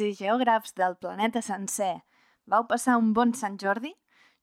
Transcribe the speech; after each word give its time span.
I 0.00 0.14
geògrafs 0.16 0.72
del 0.78 0.94
planeta 0.96 1.42
sencer, 1.44 2.00
vau 2.48 2.64
passar 2.68 2.96
un 2.96 3.12
bon 3.12 3.34
Sant 3.36 3.58
Jordi? 3.60 3.92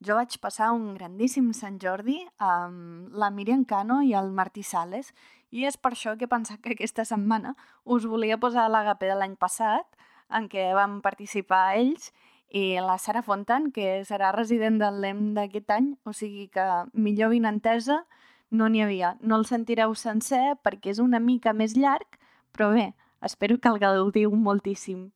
Jo 0.06 0.18
vaig 0.20 0.36
passar 0.38 0.70
un 0.76 0.92
grandíssim 0.94 1.50
Sant 1.58 1.80
Jordi 1.82 2.20
amb 2.38 3.16
la 3.18 3.32
Miriam 3.34 3.64
Cano 3.66 4.04
i 4.06 4.14
el 4.14 4.30
Martí 4.30 4.62
Sales 4.62 5.10
i 5.50 5.66
és 5.66 5.78
per 5.82 5.96
això 5.96 6.14
que 6.18 6.28
he 6.28 6.30
pensat 6.30 6.62
que 6.62 6.76
aquesta 6.76 7.06
setmana 7.10 7.56
us 7.84 8.06
volia 8.06 8.38
posar 8.38 8.68
l'agapé 8.70 9.10
de 9.10 9.16
l'any 9.18 9.34
passat 9.36 9.98
en 10.30 10.46
què 10.52 10.68
vam 10.78 11.00
participar 11.02 11.64
ells 11.80 12.12
i 12.50 12.78
la 12.80 13.00
Sara 13.02 13.24
Fontan, 13.26 13.72
que 13.72 14.06
serà 14.08 14.32
resident 14.36 14.78
del 14.80 15.02
LEM 15.02 15.34
d'aquest 15.36 15.72
any, 15.74 15.92
o 16.06 16.14
sigui 16.14 16.48
que 16.54 16.68
millor 16.94 17.34
vinentesa 17.34 18.04
no 18.52 18.70
n'hi 18.70 18.86
havia. 18.86 19.16
No 19.22 19.42
el 19.42 19.46
sentireu 19.50 19.96
sencer 19.96 20.56
perquè 20.64 20.94
és 20.94 21.04
una 21.04 21.20
mica 21.20 21.54
més 21.54 21.76
llarg, 21.76 22.20
però 22.54 22.72
bé, 22.72 22.94
espero 23.22 23.58
que 23.60 23.74
el 23.74 23.82
gaudiu 23.84 24.32
moltíssim. 24.32 25.10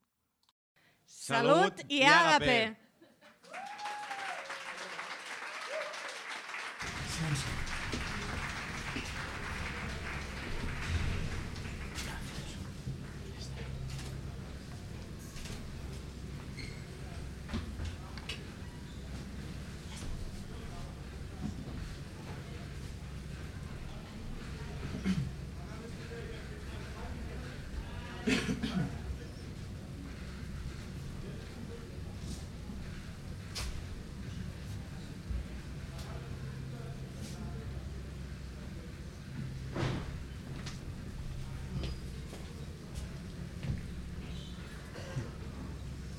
Salut 1.12 1.84
i 1.90 2.04
àgape! 2.08 2.60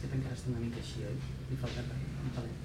Sempre 0.03 0.19
encara 0.19 0.35
està 0.35 0.51
una 0.51 0.61
mica 0.61 0.81
així, 0.83 1.05
oi? 1.09 1.17
Li 1.49 1.57
falta 1.61 1.83
un 1.87 2.33
palet. 2.37 2.59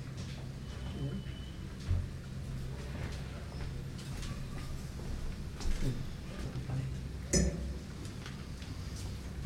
Un 5.85 6.65
palet. 6.67 6.91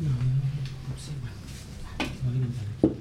No, 0.00 0.08
no, 0.08 0.16
no, 0.24 0.48
no 0.88 0.96
sé, 1.04 1.12
bueno. 1.20 1.40
No 2.24 2.32
li 2.32 2.38
anem 2.38 2.50
aquí. 2.56 2.92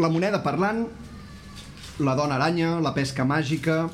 La 0.00 0.08
moneda 0.08 0.38
parlant, 0.40 0.86
la 2.00 2.14
dona 2.16 2.38
aranya, 2.38 2.78
la 2.80 2.94
pesca 2.96 3.26
màgica... 3.28 3.84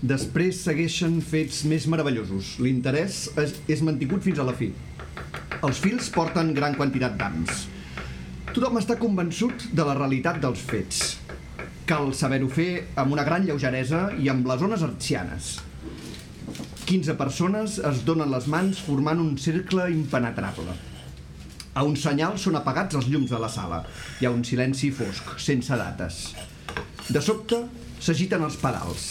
Després 0.00 0.62
segueixen 0.64 1.18
fets 1.20 1.58
més 1.68 1.84
meravellosos. 1.92 2.54
L'interès 2.64 3.18
és, 3.42 3.50
és 3.68 3.82
mantingut 3.84 4.24
fins 4.24 4.38
a 4.40 4.46
la 4.48 4.54
fi. 4.56 4.70
Els 5.60 5.80
fils 5.84 6.08
porten 6.14 6.54
gran 6.56 6.72
quantitat 6.78 7.18
d'ams. 7.20 7.66
Tothom 8.54 8.80
està 8.80 8.96
convençut 8.96 9.66
de 9.76 9.84
la 9.84 9.98
realitat 9.98 10.40
dels 10.40 10.64
fets. 10.70 11.02
Cal 11.90 12.14
saber-ho 12.16 12.48
fer 12.48 12.70
amb 13.02 13.12
una 13.12 13.26
gran 13.28 13.44
lleugeresa 13.44 14.06
i 14.16 14.32
amb 14.32 14.48
les 14.48 14.64
zones 14.64 14.86
artsianes. 14.88 15.58
15 16.88 17.18
persones 17.20 17.76
es 17.90 18.00
donen 18.08 18.32
les 18.32 18.48
mans 18.48 18.80
formant 18.88 19.20
un 19.20 19.36
cercle 19.36 19.90
impenetrable. 19.92 20.80
A 21.70 21.84
un 21.86 21.94
senyal 21.94 22.34
són 22.42 22.58
apagats 22.58 22.96
els 22.98 23.06
llums 23.06 23.30
de 23.30 23.38
la 23.38 23.48
sala. 23.48 23.84
Hi 24.18 24.26
ha 24.26 24.32
un 24.34 24.42
silenci 24.46 24.90
fosc, 24.90 25.36
sense 25.38 25.76
dates. 25.78 26.22
De 27.06 27.22
sobte, 27.22 27.60
s'agiten 28.02 28.42
els 28.42 28.56
pedals. 28.58 29.04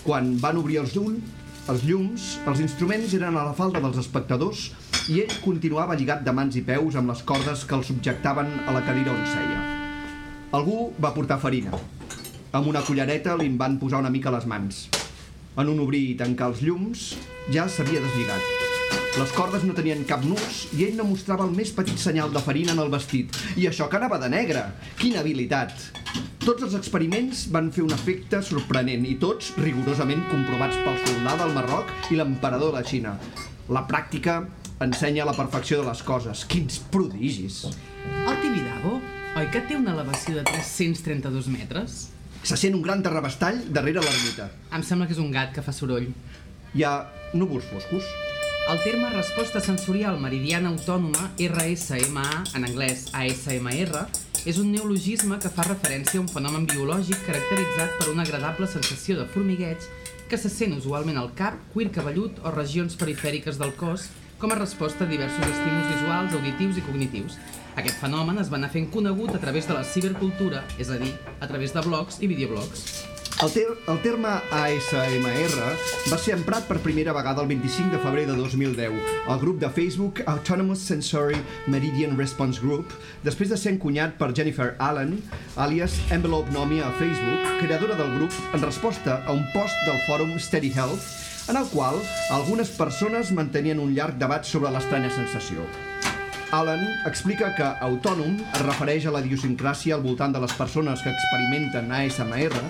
Quan 0.00 0.32
van 0.40 0.56
obrir 0.56 0.78
els 0.80 0.94
llums, 0.96 1.36
els 1.68 1.84
llums, 1.84 2.30
els 2.48 2.62
instruments 2.64 3.12
eren 3.14 3.36
a 3.36 3.44
la 3.50 3.56
falda 3.58 3.82
dels 3.84 4.00
espectadors 4.00 4.70
i 5.12 5.20
ell 5.22 5.34
continuava 5.44 5.98
lligat 6.00 6.24
de 6.24 6.32
mans 6.34 6.56
i 6.56 6.64
peus 6.64 6.96
amb 6.96 7.12
les 7.12 7.20
cordes 7.28 7.66
que 7.68 7.76
el 7.76 7.84
subjectaven 7.84 8.48
a 8.64 8.74
la 8.74 8.82
cadira 8.86 9.12
on 9.12 9.20
seia. 9.28 9.60
Algú 10.56 10.88
va 10.96 11.12
portar 11.14 11.38
farina. 11.44 11.76
Amb 12.56 12.72
una 12.72 12.82
cullereta 12.88 13.36
li 13.36 13.46
en 13.52 13.60
van 13.60 13.76
posar 13.78 14.00
una 14.00 14.10
mica 14.10 14.32
a 14.32 14.38
les 14.38 14.48
mans. 14.48 14.86
En 15.60 15.68
un 15.68 15.84
obrir 15.84 16.02
i 16.08 16.18
tancar 16.18 16.50
els 16.54 16.64
llums, 16.64 17.12
ja 17.52 17.68
s'havia 17.68 18.00
deslligat. 18.00 18.69
Les 19.18 19.32
cordes 19.34 19.64
no 19.66 19.74
tenien 19.74 20.04
cap 20.06 20.22
nus 20.22 20.68
i 20.78 20.84
ell 20.86 20.94
no 20.94 21.04
mostrava 21.08 21.42
el 21.42 21.50
més 21.56 21.72
petit 21.74 21.98
senyal 21.98 22.30
de 22.30 22.40
farina 22.44 22.76
en 22.76 22.78
el 22.78 22.92
vestit. 22.92 23.34
I 23.58 23.66
això 23.66 23.88
que 23.90 23.98
anava 23.98 24.20
de 24.22 24.28
negre! 24.30 24.62
Quina 25.00 25.24
habilitat! 25.24 25.74
Tots 26.44 26.62
els 26.68 26.76
experiments 26.78 27.42
van 27.50 27.72
fer 27.74 27.82
un 27.82 27.90
efecte 27.96 28.38
sorprenent 28.46 29.02
i 29.10 29.16
tots 29.20 29.50
rigorosament 29.58 30.22
comprovats 30.30 30.78
pel 30.84 31.02
soldà 31.02 31.34
del 31.42 31.56
Marroc 31.58 31.90
i 32.14 32.20
l'emperador 32.20 32.70
de 32.70 32.78
la 32.78 32.86
Xina. 32.86 33.16
La 33.74 33.82
pràctica 33.90 34.38
ensenya 34.86 35.26
la 35.26 35.34
perfecció 35.34 35.82
de 35.82 35.90
les 35.90 36.06
coses. 36.06 36.46
Quins 36.46 36.78
prodigis! 36.94 37.64
El 38.14 38.40
Tibidabo, 38.46 38.96
oi 39.34 39.50
que 39.50 39.66
té 39.66 39.76
una 39.76 39.98
elevació 39.98 40.38
de 40.38 40.46
332 40.54 41.50
metres? 41.50 42.00
Se 42.46 42.56
sent 42.56 42.78
un 42.78 42.86
gran 42.86 43.02
terrabastall 43.02 43.58
darrere 43.74 44.06
l'ermita. 44.06 44.52
Em 44.70 44.86
sembla 44.86 45.10
que 45.10 45.18
és 45.18 45.20
un 45.20 45.34
gat 45.34 45.50
que 45.56 45.66
fa 45.66 45.74
soroll. 45.74 46.12
Hi 46.78 46.86
ha 46.86 47.00
núvols 47.34 47.66
foscos. 47.74 48.06
El 48.70 48.78
terme 48.84 49.08
resposta 49.10 49.58
sensorial 49.58 50.20
meridiana 50.22 50.68
autònoma, 50.70 51.24
RSMA, 51.42 52.26
en 52.54 52.66
anglès 52.68 53.08
ASMR, 53.18 54.04
és 54.46 54.60
un 54.62 54.70
neologisme 54.70 55.40
que 55.42 55.50
fa 55.50 55.64
referència 55.66 56.20
a 56.20 56.22
un 56.22 56.30
fenomen 56.30 56.68
biològic 56.70 57.18
caracteritzat 57.26 57.98
per 57.98 58.12
una 58.12 58.22
agradable 58.22 58.70
sensació 58.70 59.18
de 59.18 59.26
formigueig 59.34 59.90
que 60.30 60.38
se 60.38 60.52
sent 60.54 60.78
usualment 60.78 61.18
al 61.18 61.32
cap, 61.34 61.58
cuir 61.74 61.90
cabellut 61.90 62.38
o 62.46 62.54
regions 62.54 62.94
perifèriques 62.94 63.58
del 63.58 63.74
cos 63.74 64.06
com 64.38 64.54
a 64.54 64.62
resposta 64.62 65.02
a 65.02 65.10
diversos 65.10 65.50
estímuls 65.50 65.90
visuals, 65.90 66.38
auditius 66.38 66.78
i 66.78 66.86
cognitius. 66.86 67.42
Aquest 67.74 67.98
fenomen 67.98 68.38
es 68.38 68.54
va 68.54 68.62
anar 68.62 68.70
fent 68.70 68.86
conegut 68.94 69.34
a 69.34 69.42
través 69.42 69.66
de 69.66 69.74
la 69.74 69.82
cibercultura, 69.82 70.62
és 70.78 70.94
a 70.94 71.02
dir, 71.02 71.16
a 71.40 71.50
través 71.50 71.74
de 71.74 71.88
blogs 71.90 72.22
i 72.22 72.30
videoblogs. 72.30 73.09
El, 73.40 73.50
ter 73.54 73.70
el 73.88 73.98
terme 74.04 74.28
ASMR 74.52 75.68
va 76.10 76.16
ser 76.20 76.34
emprat 76.34 76.66
per 76.68 76.76
primera 76.84 77.14
vegada 77.16 77.40
el 77.40 77.48
25 77.48 77.88
de 77.94 78.00
febrer 78.02 78.26
de 78.28 78.34
2010 78.36 78.98
al 79.32 79.40
grup 79.40 79.56
de 79.62 79.70
Facebook 79.72 80.20
Autonomous 80.28 80.82
Sensory 80.84 81.38
Meridian 81.66 82.18
Response 82.18 82.60
Group, 82.60 82.92
després 83.24 83.48
de 83.48 83.56
ser 83.56 83.72
encunyat 83.72 84.18
per 84.20 84.34
Jennifer 84.36 84.74
Allen, 84.76 85.16
alias 85.56 85.96
Envelope 86.12 86.52
Nomi 86.52 86.82
a 86.84 86.92
Facebook, 87.00 87.48
creadora 87.62 87.96
del 87.96 88.12
grup, 88.18 88.36
en 88.52 88.60
resposta 88.60 89.22
a 89.24 89.32
un 89.32 89.46
post 89.54 89.88
del 89.88 90.04
fòrum 90.04 90.36
Steady 90.36 90.74
Health, 90.76 91.08
en 91.48 91.56
el 91.56 91.72
qual 91.72 91.96
algunes 92.36 92.76
persones 92.76 93.32
mantenien 93.32 93.80
un 93.80 93.96
llarg 93.96 94.20
debat 94.20 94.44
sobre 94.44 94.68
l'estranya 94.76 95.08
sensació. 95.16 95.64
Allen 96.50 96.80
explica 97.06 97.52
que 97.54 97.66
autònom 97.86 98.32
es 98.42 98.62
refereix 98.64 99.04
a 99.06 99.12
la 99.14 99.20
idiosincràsia 99.22 99.94
al 99.94 100.02
voltant 100.02 100.32
de 100.34 100.40
les 100.42 100.54
persones 100.58 101.02
que 101.04 101.12
experimenten 101.12 101.92
ASMR, 101.94 102.62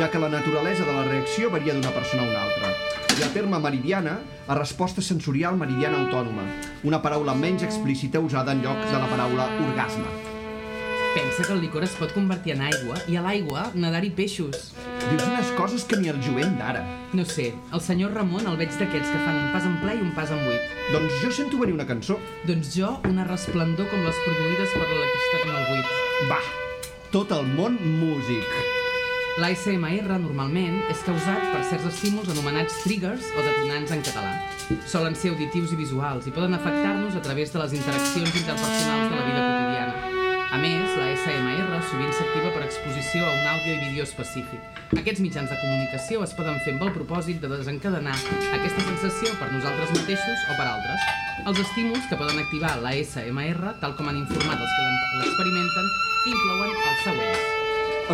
ja 0.00 0.08
que 0.08 0.22
la 0.22 0.30
naturalesa 0.32 0.86
de 0.88 0.94
la 0.96 1.04
reacció 1.04 1.50
varia 1.52 1.74
d'una 1.76 1.92
persona 1.92 2.24
a 2.24 2.30
una 2.30 2.46
altra. 2.46 2.70
I 3.16 3.26
el 3.26 3.34
terme 3.34 3.60
meridiana 3.60 4.16
a 4.48 4.56
resposta 4.56 5.04
sensorial 5.04 5.60
meridiana 5.60 6.00
autònoma, 6.06 6.46
una 6.88 7.02
paraula 7.04 7.36
menys 7.36 7.68
explícita 7.68 8.24
usada 8.24 8.56
en 8.56 8.64
lloc 8.64 8.80
de 8.88 8.96
la 8.96 9.12
paraula 9.12 9.50
orgasme. 9.68 10.35
Pensa 11.16 11.44
que 11.46 11.54
el 11.54 11.62
licor 11.62 11.80
es 11.80 11.94
pot 11.96 12.10
convertir 12.12 12.52
en 12.52 12.60
aigua 12.66 12.98
i 13.08 13.14
a 13.16 13.22
l'aigua 13.24 13.62
nedar-hi 13.72 14.10
peixos. 14.18 14.66
Dius 15.06 15.22
unes 15.24 15.52
coses 15.56 15.86
que 15.88 15.96
ni 15.96 16.10
el 16.12 16.18
jovent 16.20 16.58
d'ara. 16.58 16.82
No 17.16 17.24
sé, 17.24 17.46
el 17.72 17.80
senyor 17.80 18.12
Ramon 18.12 18.44
el 18.50 18.58
veig 18.60 18.74
d'aquells 18.76 19.08
que 19.08 19.22
fan 19.22 19.38
un 19.38 19.46
pas 19.54 19.64
en 19.64 19.78
ple 19.80 19.94
i 19.96 20.02
un 20.04 20.10
pas 20.12 20.28
en 20.34 20.42
buit. 20.44 20.74
Doncs 20.92 21.14
jo 21.22 21.30
sento 21.32 21.56
venir 21.62 21.72
una 21.72 21.86
cançó. 21.88 22.18
Doncs 22.44 22.74
jo, 22.76 22.90
una 23.08 23.24
resplendor 23.24 23.88
com 23.88 24.04
les 24.04 24.18
produïdes 24.26 24.74
per 24.74 24.90
l'electricitat 24.90 25.46
en 25.46 25.54
el 25.54 25.64
buit. 25.70 25.94
Va, 26.28 26.40
tot 27.14 27.32
el 27.32 27.48
món 27.54 27.78
músic. 28.02 28.58
L'ASMR 29.40 30.18
normalment 30.20 30.82
és 30.92 31.00
causat 31.06 31.48
per 31.54 31.62
certs 31.70 31.88
estímuls 31.94 32.28
anomenats 32.34 32.76
triggers 32.84 33.30
o 33.32 33.46
detonants 33.46 33.96
en 33.96 34.04
català. 34.04 34.36
Solen 34.84 35.16
ser 35.16 35.32
auditius 35.32 35.72
i 35.72 35.80
visuals 35.80 36.28
i 36.28 36.36
poden 36.36 36.60
afectar-nos 36.60 37.16
a 37.16 37.24
través 37.24 37.56
de 37.56 37.64
les 37.64 37.80
interaccions 37.80 38.36
interpersonals 38.44 39.08
de 39.08 39.16
la 39.16 39.26
vida 39.30 39.46
quotidiana. 39.46 40.15
A 40.46 40.58
més, 40.62 40.92
la 40.94 41.08
SMR 41.10 41.80
sovint 41.90 42.12
s'activa 42.14 42.52
per 42.54 42.62
exposició 42.62 43.24
a 43.26 43.32
un 43.34 43.48
àudio 43.50 43.72
i 43.74 43.80
vídeo 43.88 44.04
específic. 44.06 44.62
Aquests 44.94 45.22
mitjans 45.24 45.50
de 45.50 45.58
comunicació 45.58 46.22
es 46.22 46.34
poden 46.38 46.60
fer 46.62 46.76
amb 46.76 46.84
el 46.86 46.92
propòsit 46.94 47.42
de 47.42 47.50
desencadenar 47.50 48.14
aquesta 48.54 48.84
sensació 48.86 49.34
per 49.40 49.50
nosaltres 49.50 49.90
mateixos 49.96 50.46
o 50.46 50.54
per 50.54 50.68
altres. 50.70 51.10
Els 51.50 51.60
estímuls 51.64 52.06
que 52.06 52.20
poden 52.20 52.38
activar 52.44 52.76
la 52.84 52.94
SMR, 52.94 53.74
tal 53.82 53.98
com 53.98 54.12
han 54.12 54.22
informat 54.22 54.62
els 54.62 54.78
que 54.78 54.86
l'experimenten, 55.24 55.92
inclouen 56.30 56.74
els 56.78 57.04
següents. 57.08 57.52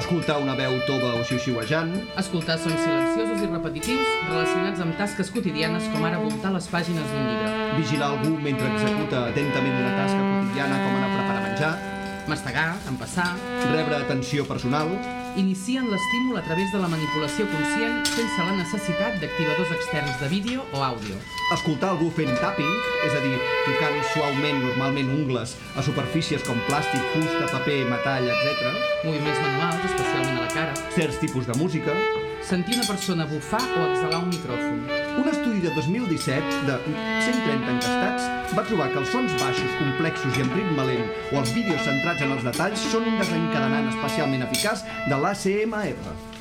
Escoltar 0.00 0.38
una 0.40 0.56
veu 0.56 0.78
tova 0.88 1.12
o 1.20 1.24
xiu-xiuejant, 1.28 1.92
Escoltar 2.16 2.56
sons 2.56 2.80
silenciosos 2.80 3.44
i 3.44 3.52
repetitius 3.52 4.12
relacionats 4.30 4.80
amb 4.80 4.96
tasques 4.96 5.28
quotidianes 5.36 5.84
com 5.92 6.08
ara 6.08 6.22
voltar 6.22 6.56
les 6.56 6.72
pàgines 6.72 7.12
d'un 7.12 7.28
llibre. 7.28 7.52
vigilar 7.76 8.12
algú 8.14 8.36
mentre 8.40 8.72
executa 8.72 9.26
atentament 9.28 9.80
una 9.84 9.96
tasca 10.00 10.20
quotidiana 10.20 10.80
com 10.80 10.96
anar 10.96 11.10
a 11.10 11.16
preparar 11.18 11.42
menjar, 11.50 11.91
Mastegar, 12.28 12.76
empassar, 12.86 13.34
rebre 13.72 13.96
atenció 13.96 14.44
personal, 14.46 14.88
inicien 15.36 15.88
l'estímul 15.90 16.38
a 16.38 16.42
través 16.46 16.70
de 16.70 16.78
la 16.78 16.90
manipulació 16.92 17.48
conscient 17.50 18.04
sense 18.06 18.46
la 18.46 18.54
necessitat 18.60 19.18
d'activadors 19.18 19.72
externs 19.74 20.20
de 20.20 20.28
vídeo 20.30 20.66
o 20.72 20.84
àudio. 20.86 21.18
escoltar 21.52 21.90
algú 21.92 22.08
fent 22.14 22.32
tapping, 22.40 22.70
és 23.04 23.12
a 23.12 23.20
dir, 23.20 23.36
tocant 23.66 23.98
suaument, 24.14 24.62
normalment 24.62 25.10
ungles, 25.18 25.56
a 25.76 25.82
superfícies 25.84 26.44
com 26.46 26.56
plàstic, 26.68 27.02
fusta, 27.12 27.48
paper, 27.52 27.84
metall, 27.90 28.30
etc. 28.32 28.72
Moviments 29.04 29.40
manuals, 29.42 29.84
especialment 29.90 30.38
a 30.38 30.46
la 30.46 30.52
cara. 30.54 30.76
Certs 30.94 31.20
tipus 31.20 31.50
de 31.50 31.58
música. 31.58 31.96
Sentir 32.42 32.74
una 32.74 32.86
persona 32.86 33.24
bufar 33.24 33.62
o 33.62 33.84
exhalar 33.92 34.18
un 34.24 34.28
micròfon. 34.28 34.82
Un 35.22 35.28
estudi 35.28 35.60
de 35.60 35.70
2017 35.76 36.42
de 36.66 36.76
130 36.86 37.70
encastats 37.76 38.56
va 38.56 38.66
trobar 38.66 38.90
que 38.92 39.00
els 39.04 39.14
sons 39.14 39.38
baixos, 39.40 39.78
complexos 39.78 40.36
i 40.36 40.44
amb 40.44 40.58
ritme 40.58 40.88
lent 40.90 41.06
o 41.30 41.38
els 41.44 41.54
vídeos 41.54 41.86
centrats 41.86 42.26
en 42.26 42.34
els 42.36 42.44
detalls 42.50 42.90
són 42.90 43.08
un 43.14 43.18
desencadenant 43.22 43.88
especialment 43.94 44.46
eficaç 44.50 44.86
de 45.08 45.22
l'ACMR. 45.24 46.31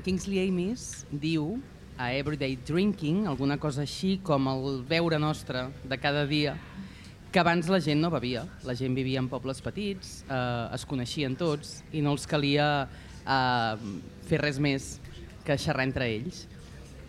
En 0.00 0.04
Kingsley 0.06 0.38
Amis 0.48 1.04
diu 1.12 1.58
a 2.00 2.06
Everyday 2.16 2.54
Drinking, 2.64 3.26
alguna 3.28 3.58
cosa 3.60 3.82
així 3.82 4.14
com 4.24 4.46
el 4.48 4.78
beure 4.88 5.18
nostre 5.20 5.66
de 5.84 5.98
cada 6.00 6.22
dia, 6.24 6.54
que 7.28 7.42
abans 7.42 7.68
la 7.68 7.82
gent 7.84 8.00
no 8.00 8.08
bevia. 8.08 8.46
La 8.64 8.72
gent 8.72 8.96
vivia 8.96 9.20
en 9.20 9.28
pobles 9.28 9.60
petits, 9.60 10.22
eh, 10.24 10.38
es 10.72 10.86
coneixien 10.88 11.36
tots 11.36 11.82
i 11.92 12.00
no 12.00 12.14
els 12.16 12.24
calia 12.24 12.68
eh, 12.88 13.90
fer 14.24 14.38
res 14.40 14.56
més 14.56 14.86
que 15.44 15.58
xerrar 15.60 15.84
entre 15.90 16.08
ells. 16.08 16.46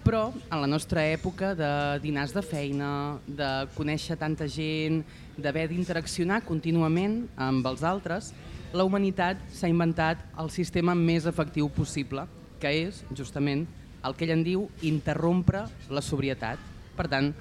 Però 0.03 0.25
en 0.36 0.60
la 0.60 0.67
nostra 0.67 1.07
època 1.13 1.53
de 1.55 1.71
dinars 2.03 2.36
de 2.36 2.43
feina, 2.43 2.91
de 3.24 3.53
conèixer 3.77 4.19
tanta 4.19 4.50
gent, 4.51 5.00
d'haver 5.39 5.69
d'interaccionar 5.71 6.43
contínuament 6.43 7.21
amb 7.39 7.71
els 7.71 7.88
altres, 7.88 8.33
la 8.75 8.83
humanitat 8.83 9.39
s'ha 9.48 9.71
inventat 9.71 10.27
el 10.43 10.51
sistema 10.51 10.91
més 10.91 11.24
efectiu 11.24 11.71
possible, 11.71 12.27
que 12.62 12.72
és, 12.86 13.01
justament, 13.18 13.65
el 14.06 14.15
que 14.18 14.25
ell 14.27 14.36
en 14.36 14.46
diu 14.46 14.68
interrompre 14.88 15.65
la 15.89 16.06
sobrietat. 16.06 16.62
Per 16.98 17.08
tant, 17.12 17.32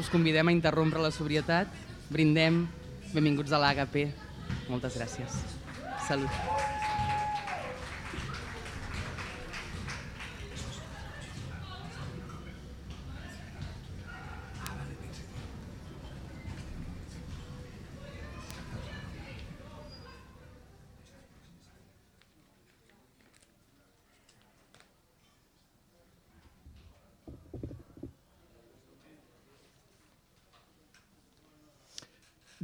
us 0.00 0.12
convidem 0.12 0.48
a 0.50 0.54
interrompre 0.54 1.02
la 1.02 1.12
sobrietat, 1.14 1.72
brindem, 2.12 2.64
benvinguts 3.14 3.52
a 3.52 3.62
l'AGP. 3.62 4.08
Moltes 4.68 5.00
gràcies. 5.00 5.42
Salut. 6.08 6.73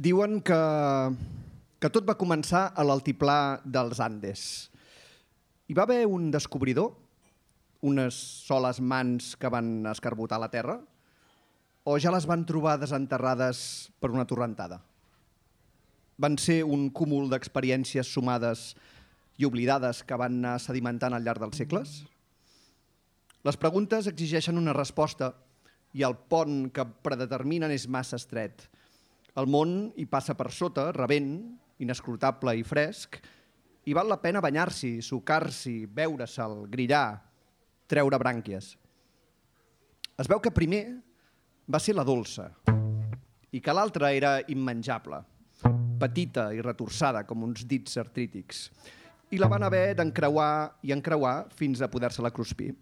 Diuen 0.01 0.39
que, 0.41 0.57
que 1.77 1.89
tot 1.93 2.07
va 2.07 2.17
començar 2.17 2.61
a 2.73 2.83
l'altiplà 2.87 3.61
dels 3.61 3.99
Andes. 4.01 4.43
Hi 5.69 5.75
va 5.77 5.83
haver 5.85 6.07
un 6.09 6.31
descobridor, 6.33 6.95
unes 7.85 8.17
soles 8.47 8.79
mans 8.81 9.35
que 9.37 9.51
van 9.53 9.85
escarbotar 9.91 10.39
la 10.41 10.49
terra, 10.49 10.79
o 11.85 11.99
ja 12.01 12.15
les 12.15 12.25
van 12.25 12.47
trobar 12.49 12.79
desenterrades 12.81 13.91
per 14.01 14.09
una 14.09 14.25
torrentada? 14.25 14.79
Van 16.17 16.39
ser 16.41 16.63
un 16.65 16.89
cúmul 16.89 17.29
d'experiències 17.29 18.09
sumades 18.09 18.71
i 19.37 19.45
oblidades 19.45 20.01
que 20.01 20.17
van 20.17 20.41
anar 20.41 20.57
sedimentant 20.65 21.13
al 21.13 21.29
llarg 21.29 21.45
dels 21.45 21.61
segles? 21.61 21.95
Les 23.45 23.57
preguntes 23.57 24.09
exigeixen 24.09 24.57
una 24.57 24.73
resposta 24.73 25.35
i 25.93 26.01
el 26.01 26.17
pont 26.17 26.71
que 26.73 26.89
predeterminen 27.05 27.69
és 27.69 27.85
massa 27.85 28.17
estret. 28.17 28.71
El 29.39 29.47
món 29.47 29.93
hi 29.95 30.03
passa 30.11 30.35
per 30.35 30.49
sota, 30.51 30.89
rebent, 30.91 31.35
inescrutable 31.79 32.51
i 32.59 32.65
fresc, 32.67 33.15
i 33.87 33.95
val 33.95 34.09
la 34.11 34.19
pena 34.19 34.41
banyar-s'hi, 34.43 34.97
sucar-s'hi, 35.01 35.85
beure-se'l, 35.87 36.65
grillar, 36.71 37.21
treure 37.87 38.19
brànquies. 38.19 38.73
Es 40.19 40.27
veu 40.29 40.41
que 40.43 40.51
primer 40.53 40.83
va 41.71 41.79
ser 41.79 41.95
la 41.95 42.05
dolça 42.05 42.49
i 43.51 43.61
que 43.63 43.73
l'altra 43.73 44.11
era 44.11 44.35
immenjable, 44.51 45.21
petita 46.01 46.49
i 46.51 46.61
retorçada 46.61 47.23
com 47.27 47.47
uns 47.47 47.63
dits 47.67 47.95
artrítics, 48.03 48.67
i 49.31 49.39
la 49.39 49.47
van 49.47 49.63
haver 49.63 49.93
d'encreuar 49.95 50.83
i 50.83 50.91
encreuar 50.91 51.47
fins 51.55 51.79
a 51.79 51.89
poder-se-la 51.91 52.33
cruspir. 52.35 52.73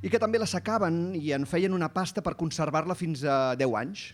I 0.00 0.08
que 0.08 0.22
també 0.22 0.38
la 0.38 0.48
secaven 0.48 1.16
i 1.18 1.34
en 1.34 1.44
feien 1.50 1.74
una 1.74 1.90
pasta 1.92 2.22
per 2.22 2.38
conservar-la 2.38 2.94
fins 2.96 3.26
a 3.26 3.56
10 3.58 3.74
anys, 3.82 4.06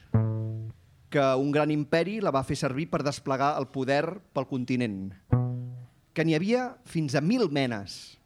que 1.11 1.23
un 1.39 1.51
gran 1.55 1.71
imperi 1.71 2.19
la 2.21 2.33
va 2.35 2.45
fer 2.47 2.57
servir 2.59 2.89
per 2.91 3.05
desplegar 3.07 3.55
el 3.61 3.69
poder 3.73 4.19
pel 4.35 4.49
continent, 4.51 5.11
que 6.13 6.25
n'hi 6.25 6.35
havia 6.37 6.69
fins 6.89 7.15
a 7.15 7.23
mil 7.23 7.49
menes. 7.53 8.17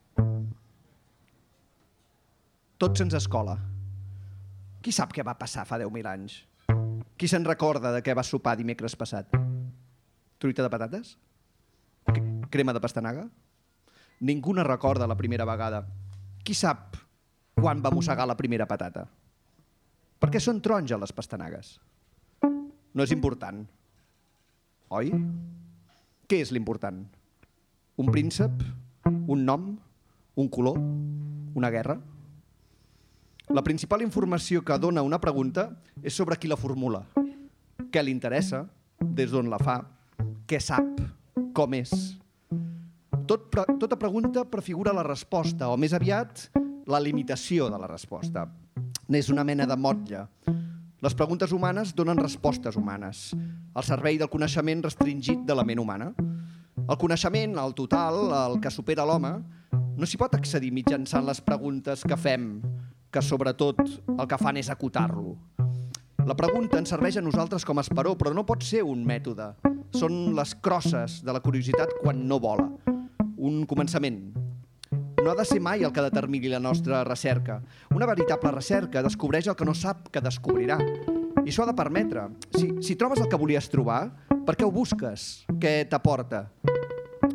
Tot 2.81 2.97
se'ns 2.97 3.13
escola. 3.13 3.59
Qui 4.81 4.93
sap 4.95 5.11
què 5.13 5.21
va 5.21 5.37
passar 5.37 5.67
fa 5.69 5.77
10.000 5.77 6.09
anys? 6.09 6.39
Qui 7.13 7.27
se'n 7.29 7.45
recorda 7.45 7.91
de 7.93 7.99
què 8.01 8.15
va 8.17 8.25
sopar 8.25 8.55
dimecres 8.57 8.95
passat? 8.97 9.29
Truita 10.41 10.65
de 10.65 10.71
patates? 10.73 11.13
Crema 12.49 12.73
de 12.73 12.81
pastanaga? 12.81 13.27
Ningú 14.25 14.55
no 14.57 14.65
recorda 14.65 15.05
la 15.05 15.17
primera 15.19 15.45
vegada. 15.45 15.83
Qui 16.41 16.57
sap 16.57 16.97
quan 17.53 17.85
va 17.85 17.93
mossegar 17.93 18.25
la 18.25 18.37
primera 18.39 18.65
patata? 18.65 19.05
Per 20.17 20.29
què 20.33 20.41
són 20.41 20.61
taronja 20.65 20.97
les 20.97 21.13
pastanagues? 21.13 21.75
No 22.93 23.05
és 23.07 23.11
important. 23.15 23.63
Oi? 24.91 25.11
Què 26.27 26.41
és 26.43 26.51
l'important? 26.51 26.97
Un 28.01 28.09
príncep? 28.11 28.63
Un 29.07 29.45
nom? 29.47 29.69
Un 30.35 30.49
color? 30.51 30.79
Una 31.55 31.69
guerra? 31.71 31.95
La 33.51 33.63
principal 33.63 34.03
informació 34.03 34.61
que 34.63 34.77
dona 34.79 35.03
una 35.03 35.19
pregunta 35.23 35.69
és 36.03 36.15
sobre 36.15 36.35
qui 36.39 36.51
la 36.51 36.59
formula. 36.59 37.03
Què 37.91 38.03
li 38.03 38.11
interessa? 38.11 38.65
Des 38.99 39.31
d'on 39.31 39.49
la 39.51 39.59
fa? 39.59 39.81
Què 40.47 40.59
sap? 40.59 40.99
Com 41.55 41.75
és? 41.79 41.91
Tot, 43.27 43.47
pre 43.51 43.63
tota 43.79 43.95
pregunta 43.99 44.43
prefigura 44.47 44.91
la 44.95 45.03
resposta, 45.07 45.69
o 45.71 45.77
més 45.79 45.95
aviat, 45.95 46.49
la 46.87 46.99
limitació 46.99 47.69
de 47.71 47.79
la 47.79 47.87
resposta. 47.87 48.45
N'és 49.07 49.31
una 49.31 49.43
mena 49.47 49.67
de 49.67 49.79
motlla. 49.79 50.25
Les 51.01 51.15
preguntes 51.17 51.49
humanes 51.49 51.95
donen 51.97 52.19
respostes 52.21 52.75
humanes, 52.77 53.31
al 53.73 53.85
servei 53.87 54.19
del 54.21 54.29
coneixement 54.29 54.83
restringit 54.85 55.39
de 55.49 55.55
la 55.57 55.63
ment 55.65 55.79
humana. 55.81 56.11
El 56.83 56.97
coneixement, 57.01 57.55
el 57.57 57.73
total, 57.73 58.19
el 58.37 58.59
que 58.61 58.69
supera 58.69 59.07
l'home, 59.09 59.31
no 59.97 60.05
s'hi 60.05 60.19
pot 60.21 60.35
accedir 60.37 60.69
mitjançant 60.69 61.25
les 61.25 61.41
preguntes 61.41 62.05
que 62.05 62.17
fem, 62.21 62.51
que 63.09 63.23
sobretot 63.25 63.81
el 63.81 64.29
que 64.29 64.37
fan 64.37 64.61
és 64.61 64.69
acotar-lo. 64.69 65.33
La 66.29 66.37
pregunta 66.37 66.77
ens 66.77 66.93
serveix 66.93 67.17
a 67.17 67.25
nosaltres 67.25 67.65
com 67.65 67.81
a 67.81 67.85
esperó, 67.87 68.13
però 68.13 68.35
no 68.37 68.45
pot 68.45 68.61
ser 68.61 68.83
un 68.85 69.01
mètode. 69.01 69.55
Són 69.97 70.35
les 70.37 70.53
crosses 70.53 71.23
de 71.25 71.33
la 71.33 71.41
curiositat 71.41 71.97
quan 72.03 72.21
no 72.29 72.37
vola. 72.37 72.69
Un 73.41 73.65
començament. 73.65 74.21
No 75.21 75.29
ha 75.29 75.35
de 75.35 75.45
ser 75.45 75.59
mai 75.61 75.83
el 75.85 75.91
que 75.93 76.01
determini 76.01 76.49
la 76.49 76.59
nostra 76.59 77.03
recerca. 77.03 77.59
Una 77.93 78.07
veritable 78.09 78.49
recerca 78.55 79.03
descobreix 79.05 79.45
el 79.51 79.55
que 79.55 79.67
no 79.67 79.75
sap 79.77 80.07
que 80.09 80.21
descobrirà. 80.21 80.79
I 80.81 81.51
això 81.51 81.61
ha 81.61 81.69
de 81.69 81.75
permetre. 81.77 82.23
Si, 82.57 82.71
si 82.81 82.95
trobes 82.97 83.21
el 83.21 83.29
que 83.29 83.37
volies 83.37 83.69
trobar, 83.69 83.99
per 84.47 84.55
què 84.57 84.65
ho 84.65 84.71
busques? 84.73 85.43
Què 85.61 85.85
t'aporta? 85.91 86.47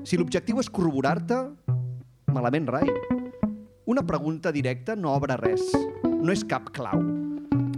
Si 0.02 0.18
l'objectiu 0.18 0.58
és 0.58 0.70
corroborar-te, 0.70 1.38
malament 2.34 2.66
rai. 2.74 2.90
Una 3.86 4.02
pregunta 4.02 4.50
directa 4.50 4.98
no 4.98 5.14
obre 5.14 5.38
res, 5.38 5.62
no 6.02 6.34
és 6.34 6.42
cap 6.42 6.72
clau. 6.74 7.06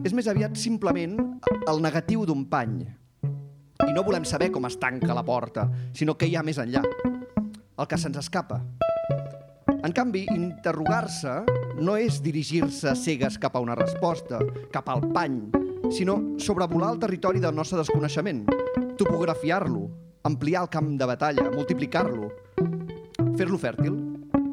És 0.09 0.17
més 0.17 0.29
aviat 0.33 0.57
simplement 0.57 1.19
el 1.69 1.85
negatiu 1.85 2.25
d'un 2.25 2.47
pany. 2.49 2.81
I 3.85 3.93
no 3.93 4.09
volem 4.09 4.25
saber 4.25 4.49
com 4.57 4.65
es 4.65 4.81
tanca 4.81 5.12
la 5.12 5.27
porta, 5.27 5.69
sinó 5.93 6.17
què 6.17 6.33
hi 6.33 6.37
ha 6.41 6.47
més 6.47 6.65
enllà. 6.65 6.81
El 7.79 7.87
que 7.87 8.00
se'ns 8.00 8.17
escapa. 8.25 8.62
En 9.78 9.92
canvi, 9.94 10.25
interrogar-se 10.35 11.44
no 11.78 11.94
és 11.94 12.18
dirigir-se 12.25 12.97
cegues 12.99 13.37
cap 13.38 13.54
a 13.54 13.62
una 13.62 13.76
resposta, 13.78 14.40
cap 14.75 14.88
al 14.90 15.04
pany, 15.14 15.38
sinó 15.94 16.16
sobrevolar 16.42 16.90
el 16.97 16.99
territori 16.99 17.38
del 17.38 17.54
nostre 17.54 17.78
desconeixement, 17.78 18.42
topografiar-lo, 18.99 19.85
ampliar 20.26 20.64
el 20.66 20.73
camp 20.73 20.97
de 20.99 21.06
batalla, 21.06 21.47
multiplicar-lo, 21.54 22.32
fer-lo 23.38 23.61
fèrtil, 23.62 23.94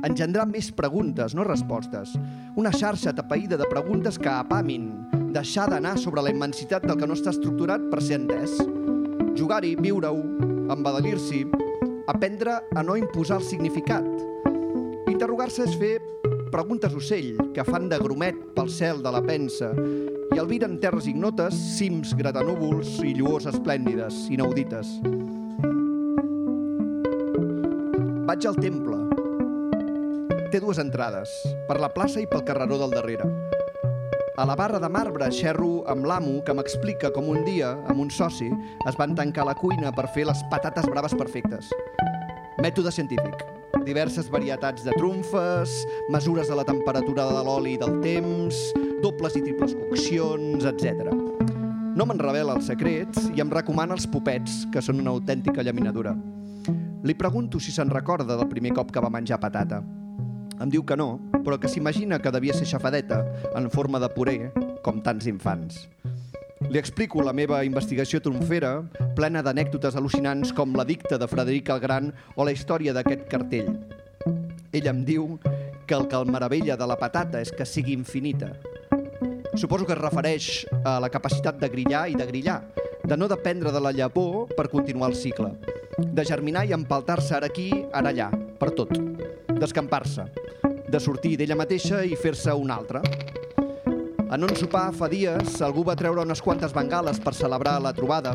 engendrar 0.06 0.46
més 0.46 0.70
preguntes, 0.78 1.34
no 1.34 1.48
respostes. 1.48 2.14
Una 2.56 2.70
xarxa 2.76 3.16
tapaïda 3.18 3.58
de 3.58 3.66
preguntes 3.72 4.22
que 4.22 4.30
apamin, 4.30 4.92
deixar 5.34 5.66
d'anar 5.74 5.98
sobre 5.98 6.22
la 6.22 6.36
immensitat 6.36 6.86
del 6.86 7.02
que 7.02 7.10
no 7.10 7.18
està 7.18 7.34
estructurat 7.34 7.90
per 7.90 8.04
ser 8.06 8.22
entès. 8.22 8.60
Jugar-hi, 9.36 9.74
viure-ho, 9.82 10.22
embadalir-s'hi, 10.70 11.44
aprendre 12.14 12.62
a 12.78 12.86
no 12.86 13.02
imposar 13.02 13.42
el 13.42 13.50
significat. 13.50 14.35
Interrogar-se 15.16 15.64
és 15.64 15.76
fer 15.80 15.94
preguntes 16.52 16.92
ocell 16.92 17.38
que 17.56 17.64
fan 17.64 17.86
de 17.88 17.96
grumet 18.02 18.36
pel 18.58 18.68
cel 18.68 18.98
de 19.00 19.14
la 19.16 19.22
pensa 19.24 19.70
i 20.36 20.42
albiren 20.42 20.74
terres 20.84 21.08
ignotes, 21.08 21.56
cims 21.78 22.12
gratanúvols 22.20 22.98
i 23.00 23.14
lluors 23.16 23.48
esplèndides, 23.48 24.26
inaudites. 24.36 24.92
Vaig 28.28 28.50
al 28.52 28.60
temple, 28.60 29.00
té 30.52 30.60
dues 30.60 30.84
entrades, 30.84 31.32
per 31.72 31.80
la 31.80 31.94
plaça 31.96 32.20
i 32.20 32.28
pel 32.28 32.44
carreró 32.44 32.84
del 32.84 33.00
darrere. 33.00 33.32
A 34.36 34.44
la 34.44 34.60
barra 34.60 34.84
de 34.84 34.92
marbre 34.92 35.32
xerro 35.32 35.86
amb 35.88 36.12
l'amo 36.12 36.42
que 36.44 36.60
m'explica 36.60 37.16
com 37.16 37.32
un 37.32 37.46
dia, 37.48 37.72
amb 37.88 38.04
un 38.04 38.12
soci, 38.12 38.52
es 38.84 39.00
van 39.00 39.16
tancar 39.16 39.48
la 39.48 39.56
cuina 39.56 39.96
per 39.96 40.12
fer 40.12 40.28
les 40.28 40.44
patates 40.52 40.92
braves 40.92 41.16
perfectes. 41.16 41.72
Mètode 42.60 42.92
científic. 42.92 43.55
Diverses 43.84 44.30
varietats 44.32 44.86
de 44.86 44.94
trumfes, 44.96 45.74
mesures 46.14 46.48
de 46.48 46.56
la 46.56 46.64
temperatura 46.64 47.26
de 47.28 47.42
l'oli 47.44 47.76
i 47.76 47.82
del 47.82 48.00
temps, 48.04 48.62
dobles 49.04 49.36
i 49.36 49.44
triples 49.44 49.76
coccions, 49.90 50.66
etc. 50.70 51.12
No 51.96 52.08
me'n 52.08 52.20
revela 52.20 52.56
els 52.58 52.70
secrets 52.72 53.30
i 53.36 53.44
em 53.44 53.52
recomana 53.52 53.96
els 53.96 54.08
popets, 54.08 54.64
que 54.72 54.84
són 54.84 55.00
una 55.04 55.14
autèntica 55.16 55.64
llaminadura. 55.64 56.16
Li 57.06 57.14
pregunto 57.14 57.60
si 57.62 57.72
se'n 57.72 57.92
recorda 57.94 58.36
del 58.36 58.50
primer 58.52 58.74
cop 58.76 58.92
que 58.92 59.04
va 59.04 59.14
menjar 59.14 59.40
patata. 59.40 59.84
Em 60.56 60.72
diu 60.72 60.86
que 60.88 60.96
no, 60.98 61.20
però 61.44 61.60
que 61.60 61.70
s'imagina 61.72 62.20
que 62.20 62.32
devia 62.32 62.56
ser 62.56 62.68
xafadeta, 62.68 63.22
en 63.56 63.70
forma 63.70 64.00
de 64.00 64.10
puré, 64.16 64.40
com 64.84 65.04
tants 65.04 65.28
infants. 65.30 65.86
Li 66.64 66.80
explico 66.80 67.20
la 67.20 67.34
meva 67.36 67.58
investigació 67.68 68.22
trumfera, 68.24 68.78
plena 69.18 69.42
d'anècdotes 69.44 69.98
al·lucinants 70.00 70.54
com 70.56 70.72
la 70.78 70.86
dicta 70.88 71.18
de 71.20 71.28
Frederic 71.28 71.68
el 71.74 71.82
Gran 71.84 72.14
o 72.36 72.46
la 72.48 72.54
història 72.56 72.94
d'aquest 72.96 73.26
cartell. 73.28 73.74
Ell 74.72 74.88
em 74.88 75.04
diu 75.04 75.36
que 75.86 75.98
el 75.98 76.08
que 76.08 76.16
el 76.16 76.32
meravella 76.32 76.78
de 76.80 76.88
la 76.88 76.96
patata 76.96 77.42
és 77.44 77.52
que 77.52 77.68
sigui 77.68 77.94
infinita. 77.94 78.54
Suposo 79.60 79.86
que 79.86 79.94
es 79.94 80.02
refereix 80.02 80.48
a 80.84 80.98
la 81.04 81.12
capacitat 81.12 81.60
de 81.60 81.70
grillar 81.70 82.08
i 82.10 82.16
de 82.16 82.26
grillar, 82.32 82.62
de 83.04 83.18
no 83.20 83.28
dependre 83.28 83.72
de 83.76 83.84
la 83.84 83.92
llavor 83.92 84.48
per 84.56 84.70
continuar 84.72 85.12
el 85.12 85.20
cicle, 85.20 85.52
de 86.00 86.26
germinar 86.26 86.66
i 86.66 86.74
empaltar-se 86.74 87.36
ara 87.36 87.52
aquí, 87.52 87.70
ara 87.92 88.16
allà, 88.16 88.32
per 88.32 88.72
tot, 88.80 88.96
d'escampar-se, 89.52 90.30
de 90.88 91.04
sortir 91.04 91.36
d'ella 91.36 91.60
mateixa 91.60 92.04
i 92.08 92.16
fer-se 92.16 92.56
una 92.56 92.80
altra. 92.80 93.04
En 94.36 94.44
un 94.44 94.52
sopar 94.52 94.90
fa 94.92 95.08
dies, 95.08 95.62
algú 95.64 95.86
va 95.88 95.94
treure 95.96 96.20
unes 96.26 96.42
quantes 96.44 96.74
bengales 96.76 97.22
per 97.24 97.32
celebrar 97.38 97.78
la 97.80 97.94
trobada 97.96 98.34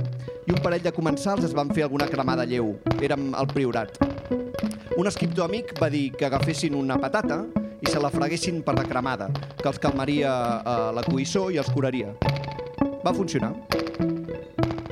i 0.49 0.55
un 0.55 0.61
parell 0.65 0.81
de 0.81 0.95
comensals 0.97 1.45
es 1.45 1.53
van 1.53 1.69
fer 1.77 1.83
alguna 1.85 2.07
cremada 2.09 2.47
lleu. 2.49 2.71
Érem 3.05 3.35
al 3.37 3.51
Priorat. 3.51 3.99
Un 4.97 5.11
escriptor 5.11 5.51
amic 5.51 5.75
va 5.77 5.91
dir 5.93 6.07
que 6.17 6.25
agafessin 6.25 6.79
una 6.79 6.97
patata 6.97 7.43
i 7.85 7.93
se 7.93 8.01
la 8.01 8.09
freguessin 8.09 8.63
per 8.65 8.79
la 8.79 8.87
cremada, 8.89 9.29
que 9.61 9.69
els 9.69 9.83
calmaria 9.83 10.33
eh, 10.33 10.89
la 10.97 11.05
coïssor 11.05 11.53
i 11.53 11.61
els 11.61 11.69
curaria. 11.69 12.15
Va 13.05 13.13
funcionar. 13.13 13.53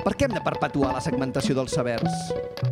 Per 0.05 0.13
què 0.13 0.29
hem 0.29 0.37
de 0.37 0.45
perpetuar 0.45 0.93
la 0.93 1.01
segmentació 1.01 1.57
dels 1.57 1.73
sabers? 1.73 2.21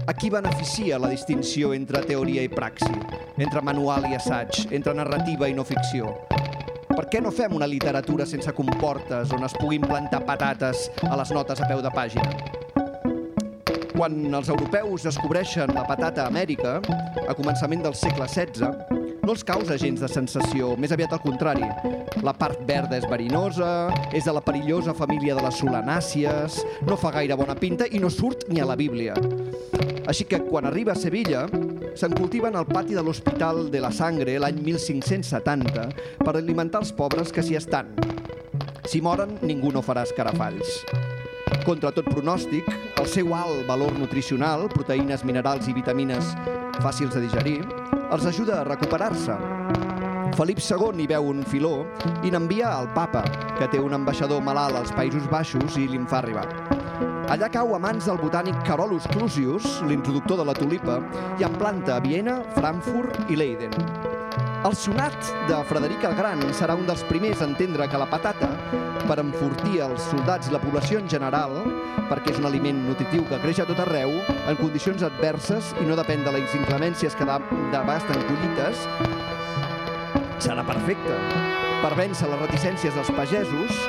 A 0.05 0.13
qui 0.13 0.29
beneficia 0.29 1.01
la 1.01 1.09
distinció 1.09 1.73
entre 1.73 2.05
teoria 2.05 2.45
i 2.45 2.53
praxi, 2.53 2.93
entre 3.41 3.65
manual 3.65 4.05
i 4.11 4.21
assaig, 4.21 4.67
entre 4.69 4.93
narrativa 4.93 5.49
i 5.49 5.57
no 5.57 5.65
ficció? 5.65 6.13
Per 6.97 7.03
què 7.13 7.19
no 7.21 7.29
fem 7.29 7.53
una 7.53 7.67
literatura 7.69 8.25
sense 8.25 8.49
comportes 8.57 9.29
on 9.35 9.45
es 9.45 9.53
puguin 9.53 9.83
plantar 9.85 10.23
patates 10.25 10.87
a 11.05 11.13
les 11.19 11.29
notes 11.35 11.61
a 11.61 11.67
peu 11.69 11.83
de 11.85 11.91
pàgina? 11.93 12.25
Quan 13.93 14.17
els 14.33 14.49
europeus 14.49 15.05
descobreixen 15.05 15.77
la 15.77 15.85
patata 15.85 16.25
a 16.25 16.33
Amèrica, 16.33 16.79
a 17.29 17.37
començament 17.37 17.85
del 17.85 17.93
segle 17.93 18.25
XVI, 18.25 18.96
no 19.27 19.33
els 19.35 19.43
causa 19.43 19.75
gens 19.75 19.99
de 19.99 20.07
sensació, 20.07 20.69
més 20.79 20.93
aviat 20.95 21.11
al 21.11 21.19
contrari. 21.19 21.65
La 22.23 22.31
part 22.31 22.61
verda 22.67 22.95
és 22.95 23.07
verinosa, 23.11 23.89
és 24.15 24.23
de 24.23 24.31
la 24.31 24.39
perillosa 24.39 24.93
família 24.95 25.35
de 25.35 25.43
les 25.43 25.57
solanàcies, 25.59 26.61
no 26.87 26.95
fa 26.95 27.11
gaire 27.11 27.35
bona 27.35 27.57
pinta 27.59 27.89
i 27.91 27.99
no 27.99 28.07
surt 28.07 28.45
ni 28.47 28.61
a 28.63 28.67
la 28.69 28.77
Bíblia. 28.79 29.17
Així 30.07 30.23
que 30.23 30.39
quan 30.45 30.69
arriba 30.69 30.93
a 30.93 30.99
Sevilla, 30.99 31.43
se'n 31.99 32.15
cultiven 32.15 32.55
al 32.55 32.69
pati 32.69 32.95
de 32.95 33.03
l'Hospital 33.03 33.65
de 33.73 33.81
la 33.83 33.91
Sangre 33.91 34.37
l'any 34.39 34.61
1570 34.63 35.89
per 36.23 36.35
alimentar 36.37 36.85
els 36.85 36.93
pobres 36.95 37.35
que 37.35 37.43
s'hi 37.43 37.59
estan. 37.59 37.91
Si 38.87 39.03
moren, 39.03 39.35
ningú 39.43 39.73
no 39.75 39.83
farà 39.83 40.05
escarafalls. 40.07 40.85
Contra 41.65 41.91
tot 41.91 42.07
pronòstic, 42.07 42.71
el 42.95 43.11
seu 43.11 43.35
alt 43.35 43.67
valor 43.67 43.91
nutricional, 43.99 44.69
proteïnes, 44.71 45.27
minerals 45.27 45.67
i 45.67 45.75
vitamines 45.75 46.31
fàcils 46.79 47.11
de 47.11 47.25
digerir, 47.25 47.59
els 48.11 48.25
ajuda 48.25 48.61
a 48.61 48.65
recuperar-se. 48.67 49.35
Felip 50.37 50.59
II 50.61 51.01
hi 51.01 51.07
veu 51.09 51.29
un 51.31 51.41
filó 51.49 51.73
i 52.23 52.31
n'envia 52.31 52.69
al 52.71 52.91
papa, 52.93 53.23
que 53.57 53.67
té 53.71 53.81
un 53.81 53.95
ambaixador 53.97 54.43
malalt 54.43 54.77
als 54.79 54.93
Països 54.95 55.25
Baixos 55.31 55.79
i 55.81 55.87
li'n 55.89 56.07
fa 56.07 56.21
arribar. 56.21 56.45
Allà 57.33 57.49
cau 57.51 57.73
a 57.75 57.79
mans 57.83 58.07
del 58.07 58.21
botànic 58.21 58.61
Carolus 58.67 59.09
Clusius, 59.11 59.81
l'introductor 59.89 60.39
de 60.39 60.47
la 60.47 60.55
tulipa, 60.55 61.01
i 61.39 61.47
en 61.47 61.57
planta 61.59 61.97
a 61.97 62.03
Viena, 62.03 62.39
Frankfurt 62.55 63.27
i 63.27 63.39
Leiden. 63.39 64.16
El 64.67 64.73
sonat 64.75 65.15
de 65.47 65.57
Frederic 65.63 66.01
el 66.03 66.15
Gran 66.17 66.41
serà 66.51 66.73
un 66.75 66.83
dels 66.83 66.99
primers 67.07 67.39
a 67.39 67.45
entendre 67.47 67.85
que 67.87 67.99
la 68.01 68.07
patata, 68.11 68.49
per 69.07 69.15
enfortir 69.21 69.77
els 69.85 70.09
soldats 70.09 70.49
i 70.49 70.51
la 70.51 70.59
població 70.59 70.99
en 70.99 71.07
general, 71.07 71.53
perquè 72.09 72.33
és 72.33 72.41
un 72.41 72.49
aliment 72.49 72.81
nutritiu 72.89 73.23
que 73.29 73.39
creix 73.45 73.61
a 73.63 73.67
tot 73.69 73.79
arreu, 73.85 74.17
en 74.35 74.59
condicions 74.59 75.05
adverses 75.07 75.69
i 75.79 75.85
no 75.87 75.95
depèn 75.95 76.25
de 76.25 76.33
les 76.35 76.57
inclemències 76.59 77.15
que 77.15 77.29
d'abasten 77.29 78.27
collites, 78.27 78.83
serà 80.43 80.67
perfecte. 80.67 81.15
Per 81.85 81.93
vèncer 82.01 82.27
les 82.27 82.43
reticències 82.43 82.99
dels 82.99 83.15
pagesos, 83.15 83.79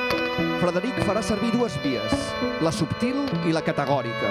Frederic 0.62 1.02
farà 1.08 1.24
servir 1.26 1.50
dues 1.56 1.74
vies, 1.82 2.30
la 2.62 2.70
subtil 2.70 3.24
i 3.50 3.56
la 3.56 3.66
categòrica. 3.66 4.30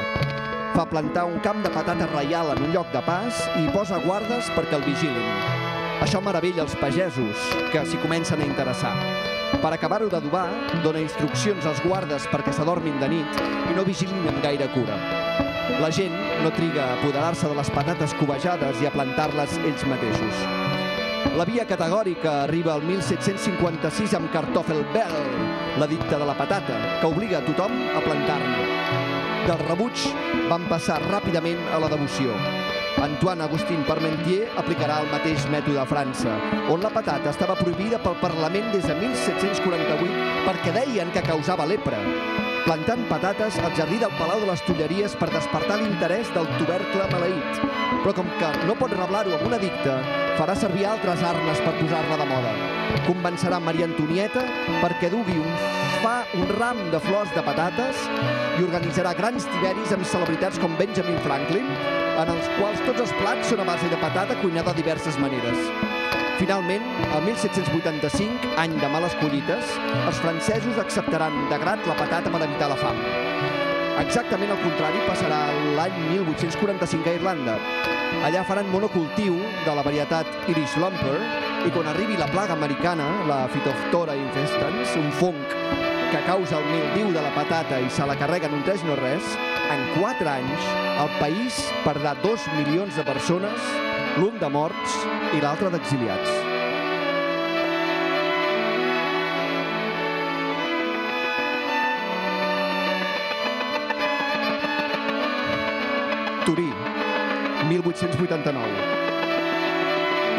Fa 0.78 0.88
plantar 0.88 1.28
un 1.28 1.44
camp 1.44 1.60
de 1.66 1.76
patata 1.76 2.08
reial 2.16 2.56
en 2.56 2.70
un 2.70 2.76
lloc 2.80 2.96
de 2.96 3.04
pas 3.04 3.44
i 3.60 3.68
posa 3.76 4.00
guardes 4.08 4.48
perquè 4.56 4.80
el 4.80 4.88
vigilin. 4.88 5.47
Això 6.04 6.22
meravella 6.22 6.62
els 6.64 6.76
pagesos, 6.78 7.48
que 7.72 7.82
s'hi 7.86 7.98
comencen 8.04 8.42
a 8.42 8.46
interessar. 8.46 8.94
Per 9.62 9.72
acabar-ho 9.74 10.10
d'adobar, 10.12 10.46
dona 10.84 11.02
instruccions 11.02 11.66
als 11.66 11.80
guardes 11.86 12.28
perquè 12.30 12.54
s'adormin 12.54 13.00
de 13.02 13.10
nit 13.16 13.40
i 13.72 13.76
no 13.78 13.86
vigilin 13.88 14.28
amb 14.30 14.44
gaire 14.44 14.68
cura. 14.76 14.98
La 15.82 15.90
gent 15.92 16.14
no 16.44 16.52
triga 16.56 16.84
a 16.86 16.94
apoderar-se 17.00 17.50
de 17.50 17.58
les 17.58 17.72
patates 17.74 18.14
covejades 18.20 18.82
i 18.82 18.88
a 18.88 18.94
plantar-les 18.94 19.58
ells 19.64 19.88
mateixos. 19.90 20.46
La 21.38 21.46
via 21.50 21.66
categòrica 21.70 22.44
arriba 22.44 22.76
al 22.78 22.86
1756 22.86 24.16
amb 24.18 24.32
Kartoffel 24.34 24.86
Bell, 24.94 25.18
la 25.82 25.90
dicta 25.90 26.22
de 26.22 26.30
la 26.30 26.38
patata, 26.38 26.78
que 27.02 27.10
obliga 27.10 27.42
a 27.42 27.46
tothom 27.46 27.74
a 27.98 28.02
plantar-ne. 28.06 28.64
Del 29.50 29.68
rebuig 29.68 30.08
van 30.50 30.70
passar 30.72 31.02
ràpidament 31.10 31.62
a 31.74 31.82
la 31.84 31.92
devoció. 31.94 32.34
Antoine 32.98 33.44
Agustín 33.44 33.84
Parmentier 33.86 34.48
aplicarà 34.58 35.02
el 35.04 35.12
mateix 35.12 35.44
mètode 35.54 35.78
a 35.78 35.86
França, 35.86 36.34
on 36.74 36.82
la 36.82 36.90
patata 36.90 37.30
estava 37.30 37.54
prohibida 37.60 38.00
pel 38.02 38.18
Parlament 38.24 38.72
des 38.74 38.88
de 38.90 38.96
1748 38.98 40.46
perquè 40.48 40.74
deien 40.74 41.12
que 41.14 41.22
causava 41.28 41.68
lepra. 41.70 42.00
Plantant 42.66 43.06
patates 43.08 43.60
al 43.62 43.76
jardí 43.78 44.00
del 44.02 44.16
Palau 44.18 44.42
de 44.42 44.50
les 44.50 44.64
Tulleries 44.66 45.14
per 45.16 45.30
despertar 45.30 45.78
l'interès 45.80 46.34
del 46.34 46.50
tubercle 46.58 47.06
maleït. 47.14 47.62
Però 48.02 48.16
com 48.18 48.34
que 48.42 48.50
no 48.68 48.76
pot 48.82 48.92
reblar-ho 48.98 49.38
amb 49.38 49.46
una 49.48 49.62
dicta, 49.62 50.00
farà 50.40 50.58
servir 50.58 50.90
altres 50.90 51.22
armes 51.24 51.62
per 51.64 51.78
posar-la 51.78 52.18
de 52.20 52.28
moda. 52.34 52.56
Convencerà 53.06 53.62
Maria 53.62 53.86
Antonieta 53.88 54.44
perquè 54.82 55.14
dugui 55.14 55.38
un 55.38 55.54
fa 56.02 56.18
un 56.34 56.50
ram 56.58 56.82
de 56.92 57.00
flors 57.06 57.32
de 57.38 57.46
patates 57.46 58.04
i 58.58 58.66
organitzarà 58.66 59.14
grans 59.18 59.48
tiberis 59.54 59.94
amb 59.96 60.06
celebritats 60.06 60.60
com 60.62 60.76
Benjamin 60.82 61.18
Franklin, 61.24 61.72
en 62.18 62.32
els 62.34 62.48
quals 62.58 62.80
tots 62.86 63.04
els 63.04 63.14
plats 63.20 63.52
són 63.52 63.62
a 63.62 63.66
base 63.68 63.90
de 63.92 63.98
patata 64.02 64.38
cuinada 64.42 64.74
de 64.74 64.82
diverses 64.82 65.20
maneres. 65.22 65.60
Finalment, 66.38 66.84
el 67.14 67.24
1785, 67.26 68.54
any 68.62 68.74
de 68.82 68.90
males 68.94 69.14
collites, 69.22 69.72
els 70.04 70.22
francesos 70.22 70.78
acceptaran 70.82 71.34
de 71.52 71.58
grat 71.62 71.86
la 71.90 71.98
patata 71.98 72.34
per 72.34 72.44
evitar 72.46 72.70
la 72.72 72.78
fam. 72.82 73.02
Exactament 74.02 74.54
el 74.54 74.62
contrari 74.62 75.02
passarà 75.08 75.40
l'any 75.78 75.98
1845 76.12 77.10
a 77.10 77.18
Irlanda. 77.18 77.58
Allà 78.26 78.46
faran 78.46 78.70
monocultiu 78.74 79.38
de 79.66 79.74
la 79.78 79.86
varietat 79.86 80.50
Irish 80.54 80.78
Lumper 80.82 81.18
i 81.66 81.74
quan 81.74 81.90
arribi 81.90 82.18
la 82.18 82.30
plaga 82.30 82.58
americana, 82.58 83.10
la 83.30 83.44
Phytophthora 83.54 84.18
infestans, 84.18 84.98
un 85.02 85.14
fong 85.18 85.87
que 86.12 86.20
causa 86.24 86.58
el 86.60 86.66
mildiu 86.72 87.10
de 87.12 87.22
la 87.22 87.34
patata 87.36 87.82
i 87.84 87.90
se 87.92 88.06
la 88.08 88.16
carreguen 88.16 88.54
un 88.56 88.62
tres 88.64 88.84
no 88.88 88.96
res, 88.96 89.26
en 89.68 89.82
4 90.00 90.30
anys 90.32 90.68
el 91.04 91.10
país 91.20 91.58
perdrà 91.84 92.14
2 92.24 92.46
milions 92.56 92.96
de 92.96 93.04
persones, 93.04 93.66
l'un 94.16 94.38
de 94.40 94.48
morts 94.48 94.94
i 95.36 95.42
l'altre 95.44 95.72
d'exiliats. 95.74 96.32
Turí, 106.46 106.70
1889. 107.74 108.64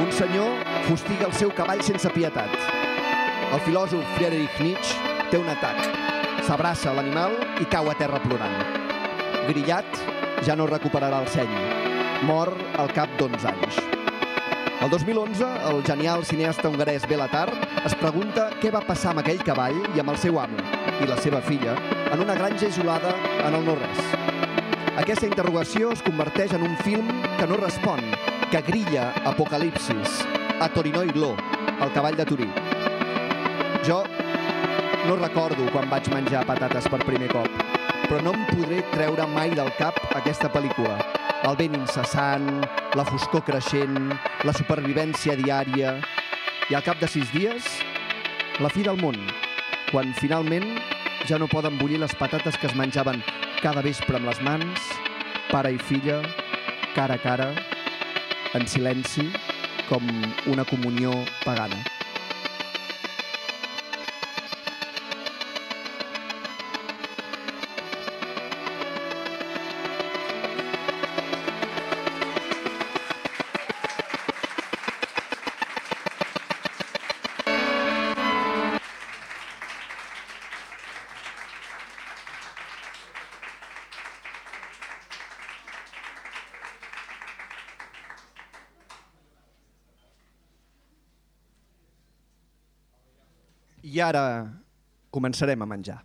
Un 0.06 0.16
senyor 0.16 0.64
fustiga 0.88 1.28
el 1.28 1.36
seu 1.36 1.52
cavall 1.52 1.84
sense 1.84 2.08
pietat. 2.16 2.56
El 3.52 3.60
filòsof 3.68 4.16
Friedrich 4.16 4.64
Nietzsche 4.64 5.07
té 5.30 5.38
un 5.38 5.48
atac. 5.52 5.84
S'abraça 6.46 6.94
l'animal 6.96 7.34
i 7.60 7.66
cau 7.68 7.90
a 7.90 7.94
terra 7.98 8.20
plorant. 8.22 8.56
Grillat 9.48 10.00
ja 10.46 10.56
no 10.56 10.68
recuperarà 10.68 11.20
el 11.22 11.28
seny. 11.32 11.52
Mor 12.28 12.52
al 12.80 12.90
cap 12.96 13.12
d'11 13.18 13.48
anys. 13.52 13.80
El 14.78 14.90
2011, 14.90 15.46
el 15.70 15.82
genial 15.84 16.24
cineasta 16.24 16.70
hongarès 16.70 17.06
Belatar 17.10 17.48
es 17.84 17.96
pregunta 17.98 18.48
què 18.62 18.70
va 18.74 18.84
passar 18.86 19.10
amb 19.10 19.24
aquell 19.24 19.42
cavall 19.44 19.80
i 19.96 20.00
amb 20.00 20.14
el 20.14 20.20
seu 20.22 20.38
amo 20.38 20.60
i 21.02 21.08
la 21.10 21.18
seva 21.18 21.40
filla 21.42 21.74
en 22.12 22.22
una 22.22 22.36
granja 22.38 22.70
isolada 22.70 23.10
en 23.44 23.58
el 23.58 23.66
no-res. 23.66 24.04
Aquesta 24.98 25.26
interrogació 25.26 25.92
es 25.94 26.02
converteix 26.06 26.54
en 26.54 26.64
un 26.66 26.76
film 26.86 27.10
que 27.38 27.46
no 27.50 27.58
respon, 27.58 28.00
que 28.50 28.62
grilla 28.66 29.10
Apocalipsis 29.26 30.22
a 30.58 30.70
Torino 30.74 31.04
i 31.06 31.12
Gló, 31.14 31.34
el 31.82 31.92
cavall 31.94 32.16
de 32.18 32.26
Turí. 32.26 32.48
Jo 33.86 34.02
no 35.08 35.16
recordo 35.16 35.64
quan 35.72 35.88
vaig 35.88 36.04
menjar 36.12 36.42
patates 36.44 36.84
per 36.92 36.98
primer 37.00 37.30
cop, 37.32 37.48
però 38.04 38.18
no 38.20 38.34
em 38.36 38.42
podré 38.50 38.82
treure 38.92 39.24
mai 39.32 39.54
del 39.56 39.70
cap 39.78 39.96
aquesta 40.18 40.50
pel·lícula. 40.52 40.98
El 41.48 41.56
vent 41.56 41.78
incessant, 41.78 42.48
la 42.92 43.06
foscor 43.08 43.40
creixent, 43.48 44.12
la 44.44 44.52
supervivència 44.52 45.38
diària... 45.40 45.96
I 46.68 46.76
al 46.76 46.84
cap 46.84 47.00
de 47.00 47.08
sis 47.08 47.30
dies, 47.32 47.64
la 48.60 48.68
fi 48.68 48.84
del 48.84 49.00
món, 49.00 49.16
quan 49.88 50.12
finalment 50.18 50.66
ja 51.24 51.38
no 51.40 51.48
poden 51.48 51.80
bullir 51.80 52.02
les 52.02 52.12
patates 52.20 52.60
que 52.60 52.68
es 52.68 52.76
menjaven 52.76 53.24
cada 53.62 53.80
vespre 53.80 54.20
amb 54.20 54.28
les 54.28 54.42
mans, 54.44 54.90
pare 55.48 55.72
i 55.72 55.80
filla, 55.80 56.20
cara 56.92 57.16
a 57.16 57.24
cara, 57.24 57.54
en 58.52 58.68
silenci, 58.68 59.30
com 59.88 60.04
una 60.52 60.68
comunió 60.68 61.16
pagana. 61.46 61.97
I 93.98 94.02
ara 94.06 94.22
començarem 95.16 95.62
a 95.64 95.68
menjar. 95.74 95.98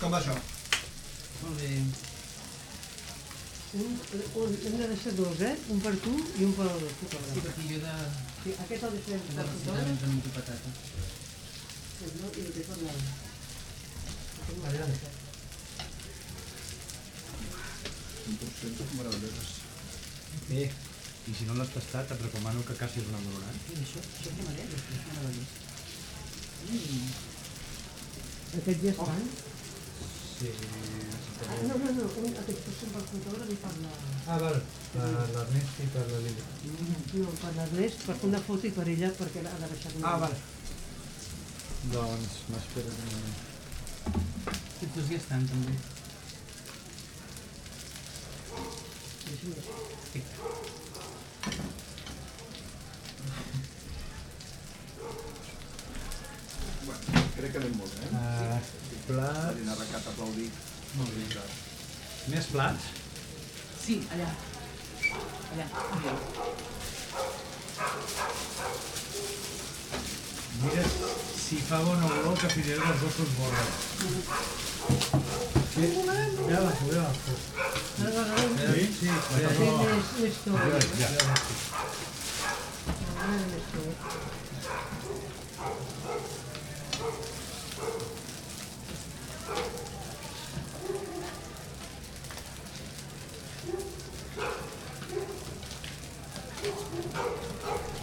Com 0.00 0.12
va 0.14 0.18
això? 0.20 0.34
Molt 1.42 1.60
bé. 1.60 1.70
Un, 3.78 3.96
un, 4.42 4.54
hem 4.68 4.76
de 4.80 4.86
deixar 4.92 5.12
dos, 5.18 5.40
eh? 5.44 5.54
Un 5.74 5.80
per 5.84 5.92
tu 6.04 6.14
i 6.40 6.46
un 6.46 6.54
per 6.58 6.68
Sí, 6.78 6.92
fotògraf. 7.00 7.40
perquè 7.48 7.66
jo 7.72 7.80
de... 7.84 7.96
Sí, 8.44 8.54
aquest 8.66 8.86
el 8.88 8.94
deixem 8.98 9.26
de 9.40 9.48
fotògraf 9.50 9.88
i 9.88 10.10
el 10.10 10.20
que 10.26 10.34
per 10.36 10.44
la... 10.46 11.27
Bé, 20.48 20.62
i 21.28 21.34
si 21.38 21.48
no 21.48 21.56
l'has 21.58 21.72
tastat, 21.74 22.12
et 22.14 22.22
recomano 22.26 22.62
que 22.68 22.76
cacis 22.78 23.08
una 23.10 23.20
valorant. 23.24 23.58
Mira, 23.68 23.82
això, 23.84 24.02
això 24.04 24.30
és 24.30 24.38
meravellós, 24.38 24.86
és 24.94 25.02
meravellós. 25.08 25.50
Mm. 26.68 27.08
Aquests 28.62 28.84
ja 28.86 28.94
estan? 28.96 29.30
Sí, 30.38 30.52
Ah, 31.48 31.54
no, 31.62 31.74
no, 31.78 31.90
no, 31.94 32.04
un, 32.18 32.32
aquests 32.40 32.64
dos 32.66 32.78
són 32.80 32.90
per 32.94 33.00
fotògraf 33.08 33.50
i 33.52 33.56
per 33.62 33.70
la... 33.80 33.90
Ah, 34.26 34.38
val, 34.42 34.56
per 34.92 35.06
l'Ernest 35.34 35.76
i 35.84 35.86
per 35.94 36.02
la 36.10 36.18
Lili. 36.24 36.46
No, 37.22 37.34
per 37.42 37.52
l'Ernest, 37.56 38.02
per 38.08 38.16
fer 38.18 38.28
una 38.28 38.40
foto 38.48 38.66
i 38.66 38.72
per 38.74 38.86
ella, 38.94 39.10
perquè 39.20 39.44
ha 39.46 39.60
de 39.62 39.68
deixar 39.72 39.92
una... 40.00 40.10
Ah, 40.10 40.16
val. 40.24 40.34
Doncs 41.86 42.32
m'esperes 42.50 42.96
un 42.98 43.06
moment. 43.12 43.36
Aquests 44.50 44.94
dos 44.96 45.06
ja 45.10 45.16
estan, 45.16 45.46
també. 45.46 45.74
Crec 57.38 57.52
que 57.52 57.58
anem 57.60 57.76
molt 57.78 57.94
bé, 57.94 58.02
eh? 58.02 58.10
Uh, 58.18 58.58
plats... 59.06 59.44
Marina 59.46 59.76
Recat 59.78 60.08
aplaudit. 60.12 60.52
Molt 60.98 61.14
bé. 61.14 61.44
Més 62.34 62.50
plats? 62.50 62.88
Sí, 63.84 64.00
allà. 64.16 64.32
Allà. 65.52 65.68
allà. 65.98 66.12
Mira 70.58 71.07
si 71.48 71.56
fa 71.56 71.78
bona 71.80 72.04
olor 72.04 72.36
que 72.36 72.48
fins 72.52 72.66
i 72.68 72.72
tot 72.76 72.88
els 72.92 73.04
ossos 73.08 73.30
volen. 73.38 73.68
Sí, 75.72 75.86
ja 76.50 76.58
la 76.60 76.72
ja 76.76 77.00
la 77.04 78.24
Sí? 78.74 78.84
Sí, 78.98 79.06
ja, 79.06 79.16
Sí, 79.56 79.70
més, 79.80 80.10
més 80.20 80.36
tot. 80.44 80.58
ja, 81.00 81.08
ja. 81.08 81.36
Ah, 83.16 83.40
més 83.48 83.66
tot. 83.72 83.96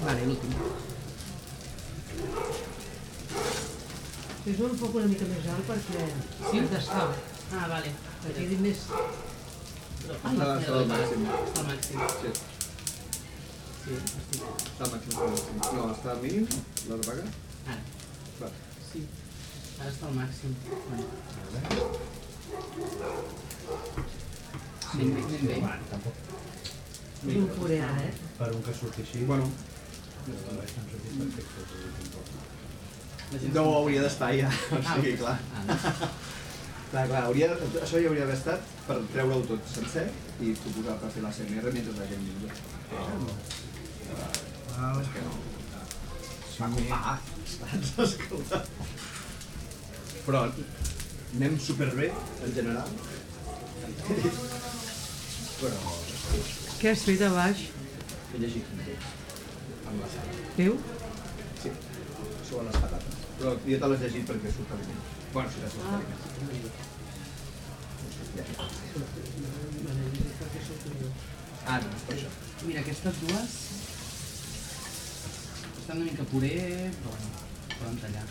Vale, 0.02 0.26
l'últim. 0.26 0.52
Poc 4.96 5.04
una 5.04 5.12
mica 5.12 5.26
més 5.28 5.48
alt 5.52 5.66
perquè 5.68 6.04
Sí? 6.50 6.60
d'estar. 6.72 7.08
Ah, 7.52 7.66
vale. 7.68 7.90
Que 8.24 8.30
quedi 8.36 8.56
més... 8.66 8.84
Ah, 8.92 10.32
no, 10.38 10.46
està 10.54 10.78
al 10.78 10.86
màxim. 10.92 11.26
Està 11.40 11.60
al 11.60 11.68
màxim. 11.70 11.98
Sí, 12.14 12.30
Sí, 13.82 13.98
està 13.98 14.86
al 14.86 14.94
màxim. 14.94 15.10
està 15.10 15.26
al 15.26 15.34
màxim. 15.34 15.60
No, 15.80 15.90
està 15.96 16.14
al 16.14 16.22
mínim, 16.24 16.48
les 16.94 17.04
vagues. 17.10 17.36
Ara. 17.74 17.82
Va. 18.40 18.50
Sí. 18.94 19.04
Ara 19.82 19.90
està 19.92 20.08
al 20.08 20.16
màxim. 20.22 20.56
Bueno. 20.88 21.06
Ben 24.96 25.14
bé, 25.14 25.22
ben 25.28 25.48
bé. 25.48 25.60
Bueno, 25.60 25.84
tampoc 25.92 26.16
És 27.28 27.36
un 27.36 27.48
puré 27.60 27.82
ara, 27.82 28.02
eh? 28.08 28.14
per 28.40 28.50
un 28.56 28.64
que 28.64 28.74
surti 28.80 29.02
així. 29.02 29.26
Bueno, 29.34 29.52
satisfactes. 30.32 30.56
La 30.56 30.66
gent 30.72 32.65
no 33.56 33.64
hauria 33.80 34.02
d'estar 34.06 34.32
ja, 34.38 34.50
o 34.78 34.82
sigui, 34.94 35.16
clar. 35.22 35.38
Ah, 35.66 35.80
Clar, 36.96 37.08
clar, 37.10 37.22
hauria, 37.28 37.48
això 37.82 37.98
ja 38.00 38.08
hauria 38.08 38.22
d'haver 38.24 38.36
estat 38.38 38.68
per 38.86 38.96
treure-ho 39.12 39.42
tot 39.50 39.64
sencer 39.68 40.04
i 40.46 40.54
suposar 40.56 40.94
per 41.02 41.10
fer 41.12 41.24
la 41.26 41.32
CMR 41.34 41.72
mentre 41.74 41.96
la 41.98 42.06
gent 42.08 42.22
menja. 42.24 42.52
Val. 44.78 45.02
És 45.02 45.10
que 45.16 45.24
no. 45.26 45.34
Va 46.56 46.70
com 46.72 46.86
va, 46.88 47.16
saps? 47.52 47.90
Escolta. 48.06 48.62
Però 50.28 50.44
anem 50.46 51.58
superbé, 51.60 52.08
en 52.46 52.56
general. 52.56 52.90
Però 55.60 55.98
Què 56.80 56.94
has 56.94 57.04
fet 57.10 57.26
a 57.28 57.34
baix? 57.36 57.66
he 58.32 58.40
llegit 58.46 58.72
un 58.72 58.80
text 58.86 59.88
amb 59.90 60.00
la 60.06 60.08
sala. 60.16 60.40
Teu? 60.56 60.80
Sí, 61.66 61.70
sobre 62.48 62.66
les 62.70 62.80
patates. 62.86 63.15
Però 63.40 63.52
jo 63.68 63.78
te 63.82 63.88
l'has 63.92 64.04
llegit 64.06 64.28
perquè 64.30 64.52
surt 64.56 64.76
aliment. 64.76 65.02
Bueno, 65.34 65.50
si 65.52 65.58
t'has 65.64 65.74
aliment. 65.82 66.84
Ah, 71.66 71.80
no, 71.82 71.88
és 71.98 72.04
per 72.08 72.16
això. 72.16 72.30
Mira, 72.66 72.82
aquestes 72.82 73.16
dues 73.26 73.56
estan 75.86 76.02
una 76.02 76.10
mica 76.10 76.24
puré, 76.32 76.56
però 76.98 77.12
bueno, 77.14 77.28
poden 77.78 77.98
tallar. 78.02 78.26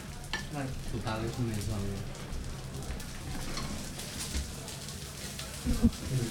Vale. 0.55 0.71
Total, 0.91 1.25
és 1.29 1.37
només 1.39 1.69
el... 1.77 1.85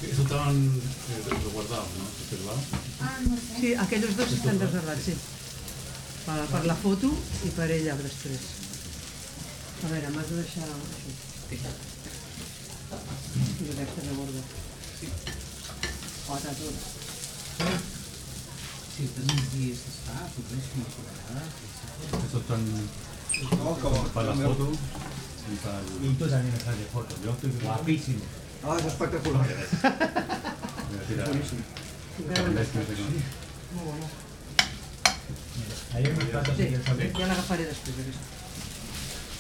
Eso 0.10 0.22
estaban 0.22 0.58
eh, 0.58 1.22
resguardados, 1.30 1.88
¿no? 1.98 2.06
Este 2.24 2.38
lado. 2.46 2.62
Sí, 3.60 3.74
aquells 3.86 4.18
dos 4.18 4.36
estan 4.40 4.60
reservats, 4.60 5.08
sí. 5.08 5.16
Per, 6.24 6.40
per 6.52 6.66
la 6.66 6.76
foto 6.76 7.10
i 7.44 7.50
per 7.56 7.70
ella 7.72 7.96
després. 8.00 8.44
A 9.84 9.88
veure, 9.92 10.12
m'has 10.16 10.30
de 10.32 10.36
deixar 10.40 10.68
això. 10.68 11.72
I 13.64 13.72
aquesta 13.74 14.06
de 14.08 14.14
borda. 14.20 14.44
Sí. 15.00 15.08
Otra 16.38 16.54
tot. 16.60 16.76
Si 18.94 19.10
uns 19.10 19.48
dies 19.56 19.80
es 19.90 19.98
fa, 20.06 20.20
potser 20.36 20.62
com 20.70 20.86
a 20.86 20.94
foradada. 20.96 21.44
Estos 22.04 22.42
están 22.42 22.64
No, 23.34 23.76
com 23.82 24.10
para 24.14 24.28
la 24.28 24.36
foto 24.36 24.72
y 25.52 25.56
para 25.58 25.82
Y 25.82 26.08
el... 26.08 26.18
tú 26.18 26.28
también 26.28 26.56
estás 26.56 26.78
de 26.78 26.86
foto. 26.86 27.16
Yo 27.24 27.32
estoy 27.32 27.52
guapísimo. 27.62 28.24
Ah, 28.64 28.78
és 28.80 28.86
espectacular. 28.86 29.44
Voy 29.44 31.00
a 31.00 31.08
tirar 31.08 31.28
Boníssim. 31.28 31.64
Encara 32.20 32.48
no 35.94 36.00
este, 36.00 36.02
no 36.02 36.02
sé 36.02 36.02
qué. 36.02 36.02
Molt 36.02 36.02
bona. 36.02 36.02
Ahí 36.02 36.06
hemos 36.06 36.30
tratado 36.30 36.56
Sí, 36.58 36.64
de 36.64 36.84
saber. 36.84 37.12
ja 37.14 37.28
l'agafaré 37.28 37.66
després, 37.70 38.00
aquesta. 38.00 39.34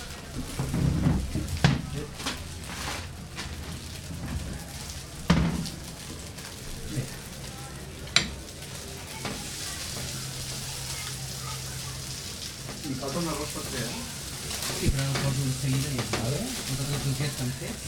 Li 12.85 12.95
falta 12.99 13.19
un 13.21 13.27
arròs 13.33 13.51
per 13.55 13.63
fer, 13.73 13.83
eh? 13.87 14.01
Sí, 14.79 14.89
però 14.95 15.05
el 15.11 15.19
poso 15.25 15.45
de 15.47 15.53
seguida 15.59 15.91
i 15.93 15.99
ja 15.99 16.05
està. 16.07 16.23
Tots 16.23 16.89
els 16.95 17.05
truquets 17.05 17.29
estan 17.29 17.53
fets. 17.59 17.85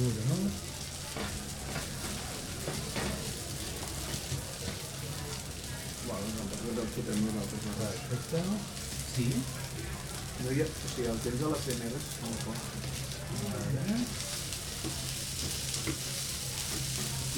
Uno, 0.00 0.26
no? 0.28 0.38
Bueno, 6.06 6.26
nosaltres 6.36 6.78
el 6.84 6.90
fotem 6.96 7.24
nosaltres. 7.24 8.19
No? 8.32 8.54
Perfecte. 8.54 9.16
Sí. 9.16 9.26
No 10.44 10.48
hi 10.52 10.60
ha, 10.62 10.66
o 10.66 10.88
sigui, 10.94 11.08
el 11.12 11.18
temps 11.24 11.40
de 11.42 11.46
les 11.52 11.62
primeres 11.66 12.04
no 12.22 12.26
el 12.30 12.38
pot. 12.44 12.60
Vale. 13.40 13.96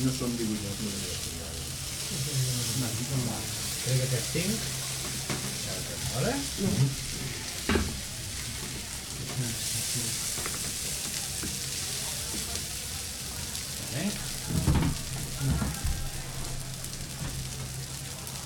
No 0.02 0.10
són 0.18 0.30
dibuixos, 0.38 0.76
no. 0.82 0.90
Crec 3.82 3.96
que 3.98 4.06
aquest 4.06 4.28
5. 4.32 4.56
Vale? 6.14 6.32
Vale. 6.32 6.82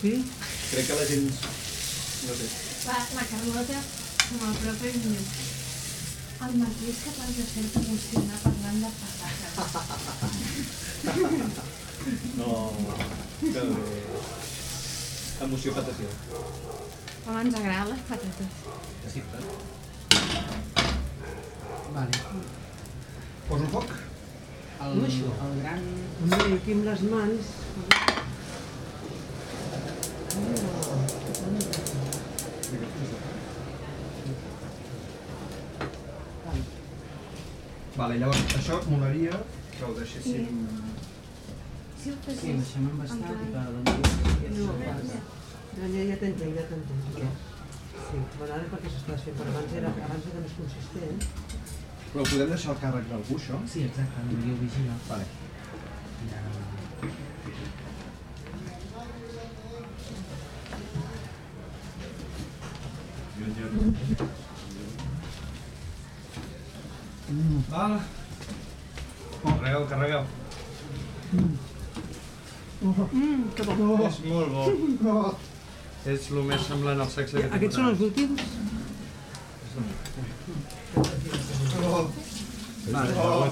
Sí? 0.00 0.24
Crec 0.70 0.86
que 0.86 0.94
la 0.94 1.06
gent... 1.06 1.28
No 2.24 2.34
sé. 2.38 2.46
La, 2.86 2.96
la 3.16 3.24
Carlota 3.32 3.78
se 4.24 4.34
m'apropa 4.40 4.86
i 4.86 4.90
em 4.94 5.00
diu 5.04 5.22
el 6.44 6.52
Martí 6.60 6.84
és 6.92 6.98
capaç 7.04 7.32
de 7.38 7.44
fer-te 7.50 7.78
emocionar 7.84 8.38
parlant 8.44 8.78
de 8.84 8.90
patates. 9.00 9.52
No, 12.36 12.48
que 13.40 13.48
bé. 13.50 13.64
Emoció 15.46 15.72
patació. 15.72 16.08
Home, 17.26 17.40
ens 17.40 17.54
agraden 17.56 17.88
les 17.92 18.02
patates. 18.08 18.56
Sí, 19.12 19.22
clar. 19.30 19.44
Vale. 21.94 22.24
Poso 23.48 23.68
foc? 23.76 23.94
El, 24.84 24.98
No, 24.98 25.06
això. 25.08 25.30
el 25.46 25.54
gran... 25.62 25.86
Hombre, 26.24 26.58
aquí 26.58 26.76
amb 26.76 26.90
les 26.90 27.04
mans... 27.14 27.52
Vale, 37.96 38.18
llavors 38.18 38.56
això 38.58 38.80
molaria 38.90 39.38
que 39.76 39.86
ho 39.86 39.94
deixéssim... 39.98 40.66
Si 42.02 42.10
ho 42.10 42.14
Sí, 42.14 42.18
fessis 42.26 42.50
el 42.50 42.58
deixem 42.60 42.84
en 42.84 42.90
embastat 42.90 43.44
i 43.44 43.50
plan... 43.54 43.68
que 44.42 44.50
doncs... 44.58 45.43
No, 45.74 45.86
ja, 45.86 45.98
ja, 45.98 46.02
ja 46.10 46.16
t'entenc, 46.20 46.54
ja 46.54 46.64
t'entenc. 46.68 47.02
Sí, 48.04 48.18
bueno, 48.38 48.52
ara 48.54 48.66
perquè 48.70 48.90
s'estàs 48.92 49.24
fent, 49.26 49.36
però 49.38 49.50
abans 49.50 49.72
era, 49.78 49.88
abans 50.06 50.26
era 50.30 50.42
més 50.44 50.54
consistent. 50.58 51.16
Però 52.12 52.22
ho 52.22 52.28
podem 52.30 52.52
deixar 52.52 52.70
al 52.74 52.78
càrrec 52.82 53.08
d'algú, 53.10 53.38
això? 53.40 53.58
Sí, 53.72 53.80
exacte, 53.88 54.22
el 54.22 54.28
Maria 54.38 54.54
ho 54.54 54.58
vigila. 54.60 54.94
Vale. 55.08 55.26
Ja... 56.30 56.38
Val. 67.72 67.96
Carregueu, 69.42 69.88
carregueu. 69.90 70.24
Mmm, 72.84 73.42
que 73.56 73.62
bo. 73.72 73.98
És 74.06 74.22
molt 74.28 74.54
bo. 75.02 75.24
És 76.12 76.26
el 76.30 76.42
més 76.48 76.64
semblant 76.68 77.00
al 77.00 77.10
sexe 77.12 77.40
que 77.40 77.48
Aquests 77.58 77.78
són 77.80 77.86
els 77.92 78.02
últims? 78.08 78.40
Vale, 82.94 83.12
Oh. 83.16 83.48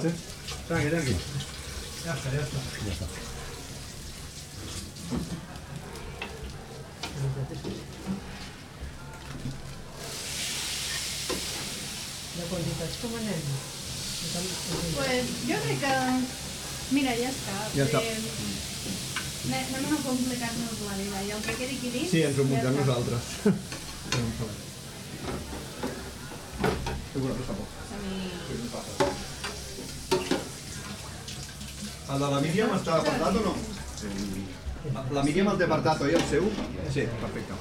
Tranqui, 0.67 0.89
tranqui. 0.93 1.15
Ja 2.05 2.13
està, 2.13 2.33
ja 2.35 2.43
està. 2.45 2.61
Ja 2.85 2.93
està. 2.93 3.07
De 12.33 12.43
quantitats 12.49 12.97
com 13.01 13.15
anem? 13.19 13.43
Pues 14.97 15.33
jo 15.49 15.57
crec 15.65 15.83
que... 15.83 15.95
Mira, 16.93 17.13
ja 17.19 17.29
està. 17.29 17.57
Ja 17.77 17.85
està. 17.85 18.01
Eh, 18.01 18.15
anem 19.43 19.75
a 19.75 19.89
no 19.91 19.97
complicar-nos 20.03 20.79
la 20.87 20.95
vida. 20.97 21.17
I 21.23 21.31
el 21.35 21.41
que 21.43 21.53
quedi 21.59 21.75
aquí 21.77 21.89
dins... 21.95 22.09
Sí, 22.11 22.21
ens 22.23 22.37
ho 22.37 22.43
ja 22.43 22.49
muntem 22.51 22.71
està. 22.71 22.79
nosaltres. 22.79 23.23
No. 24.13 24.47
Segura 27.13 27.33
que 27.33 27.43
està 27.43 27.53
poc. 27.57 27.69
A 27.93 28.01
mi... 28.03 28.13
No. 28.63 28.83
El 32.13 32.19
de 32.21 32.27
la 32.35 32.39
Míriam 32.43 32.73
està 32.77 32.97
apartat 32.99 33.37
o 33.39 33.43
no? 33.47 33.53
La 35.17 35.23
Míriam 35.25 35.47
el 35.53 35.57
té 35.59 35.65
apartat, 35.67 36.03
oi, 36.05 36.13
el 36.19 36.25
seu? 36.29 36.43
Sí, 36.93 37.03
perfecte. 37.23 37.53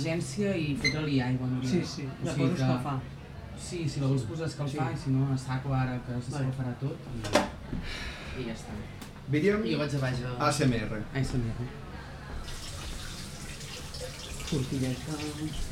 D'emergència 0.00 0.54
i 0.56 0.76
fotre-li 0.76 1.20
aigua, 1.22 1.46
Núria. 1.46 1.70
Sí, 1.70 1.80
sí, 1.84 2.06
O 2.06 2.26
la 2.26 2.34
sigui 2.34 2.48
poso 2.48 2.62
a 2.62 2.66
escalfar. 2.66 3.00
Sí, 3.60 3.88
si 3.88 4.00
la 4.00 4.06
vols 4.06 4.22
posar 4.24 4.44
a 4.44 4.48
escalfar 4.48 4.88
Sí. 4.88 4.94
i 4.94 5.02
si 5.04 5.10
no, 5.10 5.26
a 5.32 5.38
saco 5.38 5.74
ara 5.76 5.98
que 6.06 6.20
s'escalfarà 6.26 6.72
tot 6.80 7.08
i, 7.14 7.18
i 8.40 8.46
ja 8.48 8.54
està. 8.56 8.76
I 9.32 9.40
jo 9.46 9.78
vaig 9.78 9.94
a 9.94 9.98
baix 10.04 10.22
a... 10.24 10.36
ASMR. 10.48 11.02
ASMR. 11.14 11.68
Tortilleta... 14.50 15.69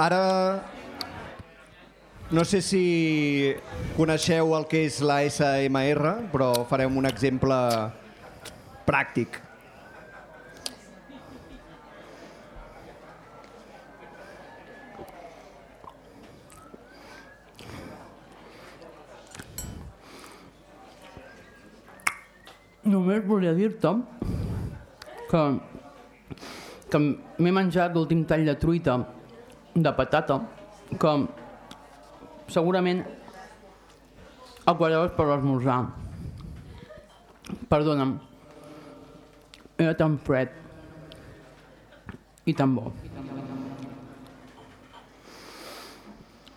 ara 0.00 0.62
no 2.30 2.44
sé 2.48 2.62
si 2.64 3.52
coneixeu 3.98 4.54
el 4.56 4.64
que 4.70 4.84
és 4.86 5.00
la 5.04 5.18
SMR, 5.28 6.14
però 6.32 6.64
farem 6.70 6.96
un 6.96 7.08
exemple 7.10 7.58
pràctic. 8.88 9.36
Només 22.90 23.26
volia 23.28 23.52
dir-te 23.54 23.96
que, 25.28 25.46
que 26.90 27.06
m'he 27.06 27.58
menjat 27.60 27.92
l'últim 27.94 28.24
tall 28.24 28.48
de 28.48 28.56
truita 28.58 29.02
de 29.74 29.92
patata 29.92 30.40
que 30.98 31.12
segurament 32.50 33.04
el 34.66 34.74
guardaves 34.76 35.12
per 35.16 35.26
l'esmorzar. 35.28 35.78
Perdona'm, 37.70 38.16
era 39.78 39.94
tan 39.98 40.18
fred 40.18 40.50
i 42.46 42.54
tan 42.54 42.74
bo. 42.74 42.92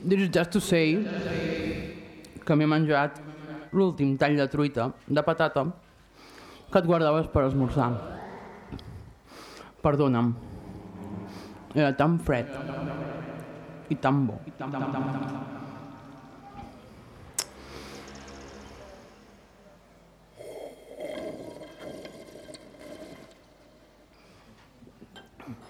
This 0.04 0.26
is 0.26 0.30
just 0.34 0.52
to 0.52 0.60
say 0.60 0.99
que 2.43 2.56
m'he 2.56 2.67
menjat 2.67 3.21
l'últim 3.71 4.17
tall 4.19 4.36
de 4.36 4.47
truita 4.52 4.91
de 5.08 5.23
patata 5.23 5.63
que 6.71 6.80
et 6.82 6.86
guardaves 6.89 7.30
per 7.32 7.45
esmorzar. 7.47 7.91
Perdona'm. 9.82 10.34
Era 11.73 11.93
tan 11.97 12.19
fred 12.19 12.45
i 13.89 13.96
tan 13.96 14.26
bo. 14.28 14.38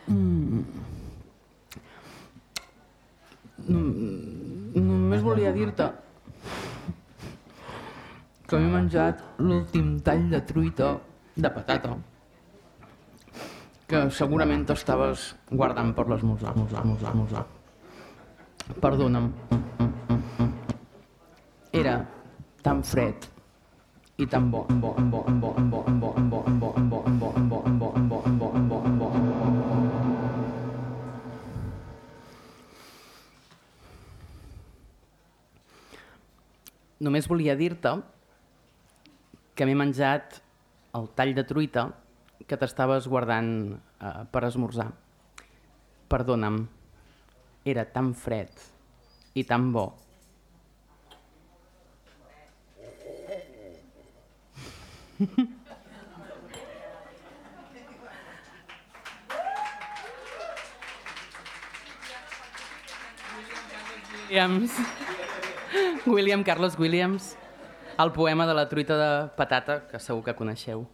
Mm. 0.07 0.63
Mm, 3.69 4.23
Només 4.75 5.21
volia 5.23 5.53
dir-te 5.55 5.85
que 8.49 8.59
m'he 8.59 8.69
menjat 8.73 9.21
l'últim 9.39 9.95
tall 10.05 10.27
de 10.33 10.41
truita 10.49 10.89
de 11.45 11.49
patata 11.55 11.95
que 13.89 14.03
segurament 14.19 14.65
t'estaves 14.69 15.31
guardant 15.51 15.93
per 15.97 16.05
l'esmorzar, 16.09 16.53
esmorzar, 16.53 16.81
esmorzar, 16.83 17.11
esmorzar. 17.13 17.45
Perdona'm. 18.63 19.27
Era 21.73 21.99
tan 22.63 22.83
fred 22.83 23.27
i 24.17 24.27
tan 24.29 24.51
bo, 24.51 24.63
bo, 24.69 24.93
bo, 24.93 25.23
bo, 25.27 25.51
bo, 25.57 25.81
bo, 25.83 25.83
bo, 25.89 26.13
bo, 26.29 26.43
bo, 26.59 26.71
bo, 26.71 27.03
bo, 27.03 27.63
bo, 27.67 27.91
bo, 28.07 28.21
bo, 28.39 28.51
bo, 28.69 28.79
bo. 28.99 29.09
Només 37.03 37.27
volia 37.27 37.57
dir-te 37.59 37.97
que 39.57 39.65
m'he 39.67 39.75
menjat 39.75 40.39
el 40.95 41.09
tall 41.17 41.33
de 41.35 41.43
truita 41.43 41.89
que 42.47 42.55
t'estaves 42.55 43.09
guardant 43.11 43.75
eh, 43.75 44.23
per 44.31 44.45
esmorzar. 44.47 44.93
Perdona'm, 46.07 46.61
era 47.65 47.85
tan 47.85 48.13
fred 48.13 48.49
i 49.33 49.43
tan 49.43 49.71
bo. 49.71 49.93
Williams. 64.33 64.71
William 66.05 66.43
Carlos 66.43 66.77
Williams, 66.79 67.37
el 67.99 68.11
poema 68.11 68.47
de 68.47 68.53
la 68.53 68.67
truita 68.67 68.97
de 68.97 69.29
patata, 69.37 69.87
que 69.87 69.99
segur 69.99 70.23
que 70.25 70.33
coneixeu. 70.33 70.87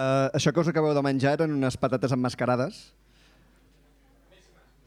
Uh, 0.00 0.32
això 0.32 0.48
que 0.48 0.62
us 0.62 0.68
acabeu 0.70 0.94
de 0.96 1.00
menjar 1.04 1.34
eren 1.36 1.52
unes 1.52 1.74
patates 1.76 2.14
emmascarades. 2.16 2.76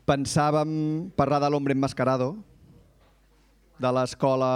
Pensàvem 0.10 0.72
parlar 1.14 1.38
de 1.44 1.52
l'Hombre 1.54 1.76
Enmascarado, 1.78 2.32
de 3.78 3.92
l'escola 3.94 4.50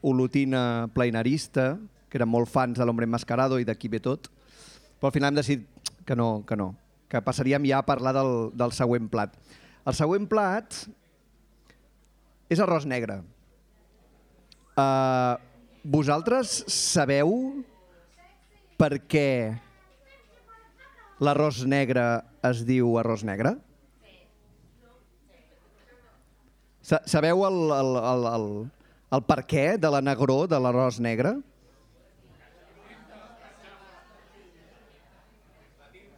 olotina 0.00 0.88
plenarista, 0.96 1.74
que 2.08 2.16
eren 2.16 2.32
molt 2.32 2.48
fans 2.48 2.80
de 2.80 2.88
l'Hombre 2.88 3.04
Enmascarado 3.04 3.60
i 3.60 3.68
d'aquí 3.68 3.92
ve 3.92 4.00
tot, 4.00 4.30
però 4.96 5.12
al 5.12 5.16
final 5.18 5.34
hem 5.34 5.42
decidit 5.42 5.92
que 6.08 6.16
no, 6.16 6.40
que 6.48 6.56
no, 6.56 6.70
que 7.04 7.20
passaríem 7.20 7.68
ja 7.68 7.82
a 7.82 7.88
parlar 7.92 8.16
del, 8.16 8.34
del 8.56 8.72
següent 8.72 9.12
plat. 9.12 9.36
El 9.84 9.92
següent 9.92 10.24
plat 10.24 10.82
és 12.48 12.64
arròs 12.64 12.88
negre. 12.88 13.20
Uh, 14.72 15.36
vosaltres 15.84 16.62
sabeu 16.72 17.58
per 18.80 18.94
què 19.04 19.28
l'arròs 21.24 21.64
negre 21.66 22.04
es 22.46 22.64
diu 22.68 22.96
arròs 23.00 23.24
negre? 23.26 23.56
Sa- 26.88 27.02
Sabeu 27.10 27.42
el, 27.48 27.58
el, 27.74 27.90
el, 28.12 28.26
el, 28.34 28.46
el 29.18 29.24
per 29.28 29.42
què 29.50 29.64
de 29.80 29.90
la 29.92 30.00
negró 30.04 30.44
de 30.48 30.60
l'arròs 30.62 31.00
negre? 31.04 31.34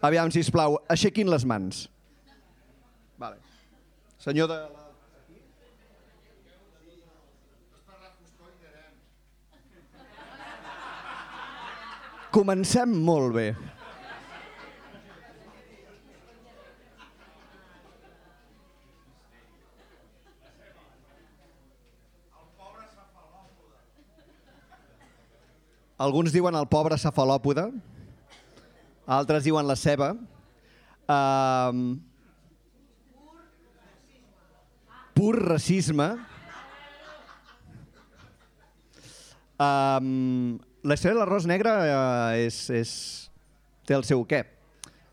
Aviam, 0.00 0.30
sisplau, 0.32 0.78
aixequin 0.88 1.28
les 1.28 1.44
mans. 1.44 1.82
Vale. 3.20 3.36
Senyor 4.20 4.48
de... 4.48 4.56
la- 4.70 4.86
Comencem 12.30 12.92
molt 13.04 13.34
bé. 13.34 13.46
Alguns 26.01 26.32
diuen 26.32 26.57
el 26.57 26.64
pobre 26.64 26.96
cefalòpode, 26.96 27.66
altres 29.05 29.44
diuen 29.44 29.66
la 29.68 29.74
ceba. 29.76 30.14
Um, 31.11 31.98
pur 35.12 35.34
racisme. 35.42 36.07
Um, 39.61 40.57
la 40.80 40.96
història 40.96 41.18
de 41.18 41.20
l'arròs 41.20 41.48
negre 41.51 41.68
uh, 41.68 42.32
és, 42.46 42.62
és, 42.72 42.94
té 43.84 43.92
el 43.98 44.07
seu 44.09 44.24
què, 44.24 44.46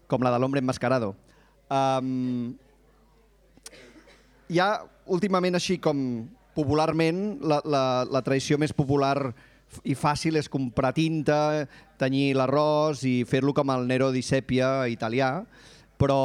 com 0.08 0.24
la 0.24 0.32
de 0.32 0.40
l'hombre 0.40 0.64
enmascarado. 0.64 1.12
Um, 1.68 2.56
hi 4.48 4.64
ha 4.64 4.70
últimament 5.04 5.60
així 5.60 5.76
com 5.84 6.00
popularment 6.56 7.42
la, 7.44 7.60
la, 7.68 7.86
la 8.08 8.24
tradició 8.24 8.56
més 8.56 8.72
popular 8.72 9.34
i 9.84 9.96
fàcil 9.98 10.40
és 10.40 10.50
comprar 10.50 10.94
tinta, 10.96 11.68
tenyir 12.00 12.36
l'arròs 12.38 13.04
i 13.08 13.22
fer-lo 13.28 13.54
com 13.54 13.72
el 13.74 13.88
Nero 13.90 14.10
di 14.16 14.24
Sèpia 14.26 14.88
italià, 14.92 15.32
però 15.98 16.20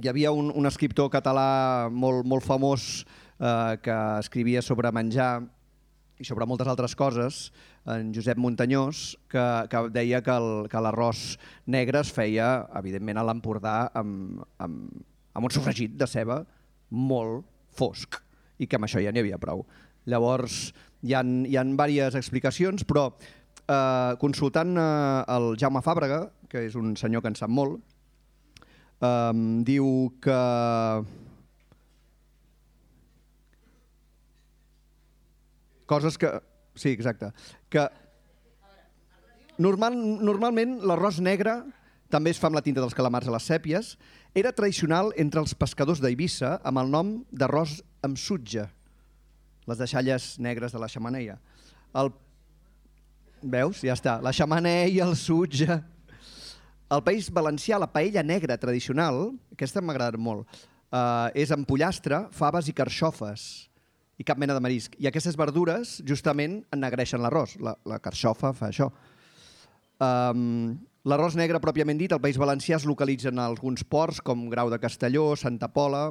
hi 0.00 0.08
havia 0.08 0.32
un, 0.32 0.50
un 0.54 0.68
escriptor 0.68 1.10
català 1.12 1.88
molt, 1.92 2.26
molt 2.26 2.46
famós 2.46 3.04
eh, 3.38 3.76
que 3.82 3.98
escrivia 4.20 4.62
sobre 4.62 4.92
menjar 4.94 5.40
i 6.20 6.26
sobre 6.28 6.46
moltes 6.46 6.68
altres 6.68 6.94
coses, 6.96 7.48
en 7.88 8.10
Josep 8.12 8.36
Muntanyós, 8.36 9.16
que, 9.32 9.44
que 9.72 9.84
deia 9.92 10.20
que 10.20 10.82
l'arròs 10.84 11.38
negre 11.64 12.02
es 12.04 12.10
feia, 12.12 12.66
evidentment, 12.76 13.16
a 13.16 13.24
l'Empordà 13.24 13.76
amb, 13.96 14.42
amb, 14.60 15.00
amb 15.32 15.48
un 15.48 15.54
sofregit 15.54 15.96
de 15.96 16.08
ceba 16.10 16.42
molt 16.90 17.46
fosc 17.76 18.20
i 18.60 18.68
que 18.68 18.76
amb 18.76 18.84
això 18.84 19.00
ja 19.00 19.12
n'hi 19.14 19.24
havia 19.24 19.40
prou. 19.40 19.64
Llavors, 20.10 20.74
hi 21.02 21.14
ha, 21.14 21.22
hi 21.22 21.56
ha 21.56 21.64
diverses 21.64 22.18
explicacions, 22.18 22.84
però 22.84 23.08
eh, 23.10 24.12
consultant 24.20 24.76
eh, 24.76 25.24
el 25.36 25.54
Jaume 25.60 25.82
Fàbrega, 25.84 26.26
que 26.50 26.66
és 26.66 26.76
un 26.76 26.96
senyor 26.96 27.22
que 27.22 27.32
en 27.32 27.38
sap 27.38 27.50
molt, 27.50 27.80
eh, 29.00 29.32
diu 29.66 30.12
que 30.20 30.38
coses 35.90 36.18
que... 36.18 36.36
Sí, 36.78 36.92
exacte. 36.94 37.32
Que 37.68 37.88
Normal, 39.60 39.92
normalment 40.24 40.78
l'arròs 40.88 41.18
negre 41.20 41.58
també 42.08 42.32
es 42.32 42.38
fa 42.40 42.48
amb 42.48 42.56
la 42.56 42.62
tinta 42.64 42.80
dels 42.80 42.96
calamars 42.96 43.28
a 43.28 43.34
les 43.34 43.44
sèpies. 43.44 43.90
Era 44.32 44.54
tradicional 44.56 45.10
entre 45.20 45.42
els 45.42 45.52
pescadors 45.52 46.00
d'Eivissa 46.00 46.54
amb 46.64 46.80
el 46.80 46.88
nom 46.88 47.10
d'arròs 47.28 47.74
amb 48.06 48.16
sutge, 48.16 48.64
les 49.70 49.80
deixalles 49.80 50.34
negres 50.42 50.74
de 50.74 50.82
la 50.82 50.88
xamaneia. 50.90 51.38
El... 51.96 52.12
Veus? 53.40 53.80
Ja 53.86 53.96
està. 53.96 54.18
La 54.24 54.34
xamaneia, 54.36 55.06
el 55.06 55.16
sutge... 55.18 55.80
Al 56.90 57.04
País 57.06 57.28
Valencià, 57.30 57.78
la 57.78 57.86
paella 57.86 58.24
negra 58.26 58.56
tradicional, 58.58 59.28
aquesta 59.54 59.78
m'ha 59.78 59.92
agradat 59.94 60.18
molt, 60.18 60.56
eh, 60.90 61.28
és 61.38 61.52
amb 61.54 61.62
pollastre, 61.68 62.24
faves 62.34 62.66
i 62.66 62.74
carxofes 62.74 63.44
i 64.18 64.26
cap 64.26 64.40
mena 64.42 64.56
de 64.56 64.64
marisc. 64.64 64.96
I 64.98 65.06
aquestes 65.06 65.38
verdures 65.38 66.00
justament 66.02 66.58
ennegreixen 66.74 67.22
l'arròs. 67.22 67.54
La, 67.62 67.76
la 67.86 68.00
carxofa 68.02 68.50
fa 68.58 68.72
això. 68.72 68.90
Um, 70.02 70.80
L'arròs 71.08 71.32
negre, 71.32 71.56
pròpiament 71.64 71.96
dit, 71.96 72.12
al 72.12 72.20
País 72.20 72.36
Valencià 72.36 72.76
es 72.76 72.84
localitza 72.84 73.30
en 73.30 73.38
alguns 73.40 73.86
ports 73.88 74.18
com 74.20 74.50
Grau 74.52 74.68
de 74.72 74.80
Castelló, 74.82 75.32
Santa 75.36 75.70
Pola... 75.72 76.10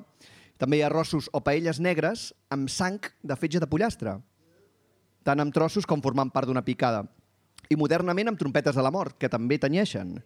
També 0.59 0.79
hi 0.79 0.83
ha 0.83 0.89
arrossos 0.89 1.29
o 1.31 1.39
paelles 1.39 1.79
negres 1.79 2.29
amb 2.51 2.67
sang 2.71 2.99
de 3.23 3.37
fetge 3.39 3.61
de 3.63 3.67
pollastre, 3.71 4.17
tant 5.23 5.39
amb 5.39 5.55
trossos 5.55 5.87
com 5.87 6.03
formant 6.03 6.31
part 6.33 6.49
d'una 6.49 6.65
picada. 6.67 7.05
I 7.71 7.77
modernament 7.79 8.31
amb 8.31 8.39
trompetes 8.39 8.75
de 8.75 8.83
la 8.83 8.91
mort, 8.91 9.15
que 9.19 9.29
també 9.31 9.59
tenyeixen. 9.61 10.17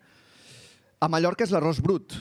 A 1.04 1.10
Mallorca 1.12 1.46
és 1.46 1.54
l'arròs 1.54 1.82
brut, 1.84 2.16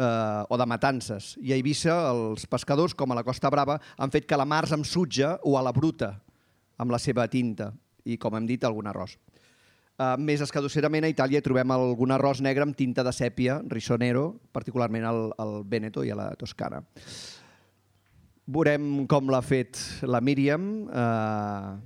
eh, 0.00 0.44
o 0.48 0.58
de 0.58 0.66
matances. 0.66 1.34
I 1.42 1.52
a 1.52 1.58
Eivissa 1.58 1.96
els 2.10 2.46
pescadors, 2.46 2.94
com 2.94 3.10
a 3.10 3.18
la 3.18 3.24
Costa 3.26 3.50
Brava, 3.50 3.80
han 3.98 4.12
fet 4.12 4.28
calamars 4.30 4.72
amb 4.76 4.86
sutja 4.86 5.36
o 5.42 5.56
a 5.58 5.64
la 5.64 5.74
bruta, 5.76 6.14
amb 6.78 6.94
la 6.94 7.00
seva 7.02 7.26
tinta. 7.28 7.72
I, 8.04 8.16
com 8.16 8.36
hem 8.36 8.46
dit, 8.48 8.62
algun 8.64 8.88
arròs. 8.88 9.18
Uh, 10.00 10.14
més 10.16 10.40
escadusserament 10.40 11.04
a 11.04 11.10
Itàlia 11.12 11.42
trobem 11.44 11.74
algun 11.74 12.14
arròs 12.14 12.40
negre 12.40 12.64
amb 12.64 12.76
tinta 12.76 13.02
de 13.04 13.12
sèpia, 13.12 13.58
risonero, 13.68 14.40
particularment 14.52 15.04
al, 15.04 15.26
al 15.36 15.58
Veneto 15.68 16.06
i 16.06 16.14
a 16.14 16.16
la 16.16 16.30
Toscana. 16.40 16.80
Veurem 18.50 19.04
com 19.06 19.28
l'ha 19.30 19.38
fet 19.46 19.78
la 20.02 20.18
Míriam. 20.18 20.64
Uh, 20.90 21.78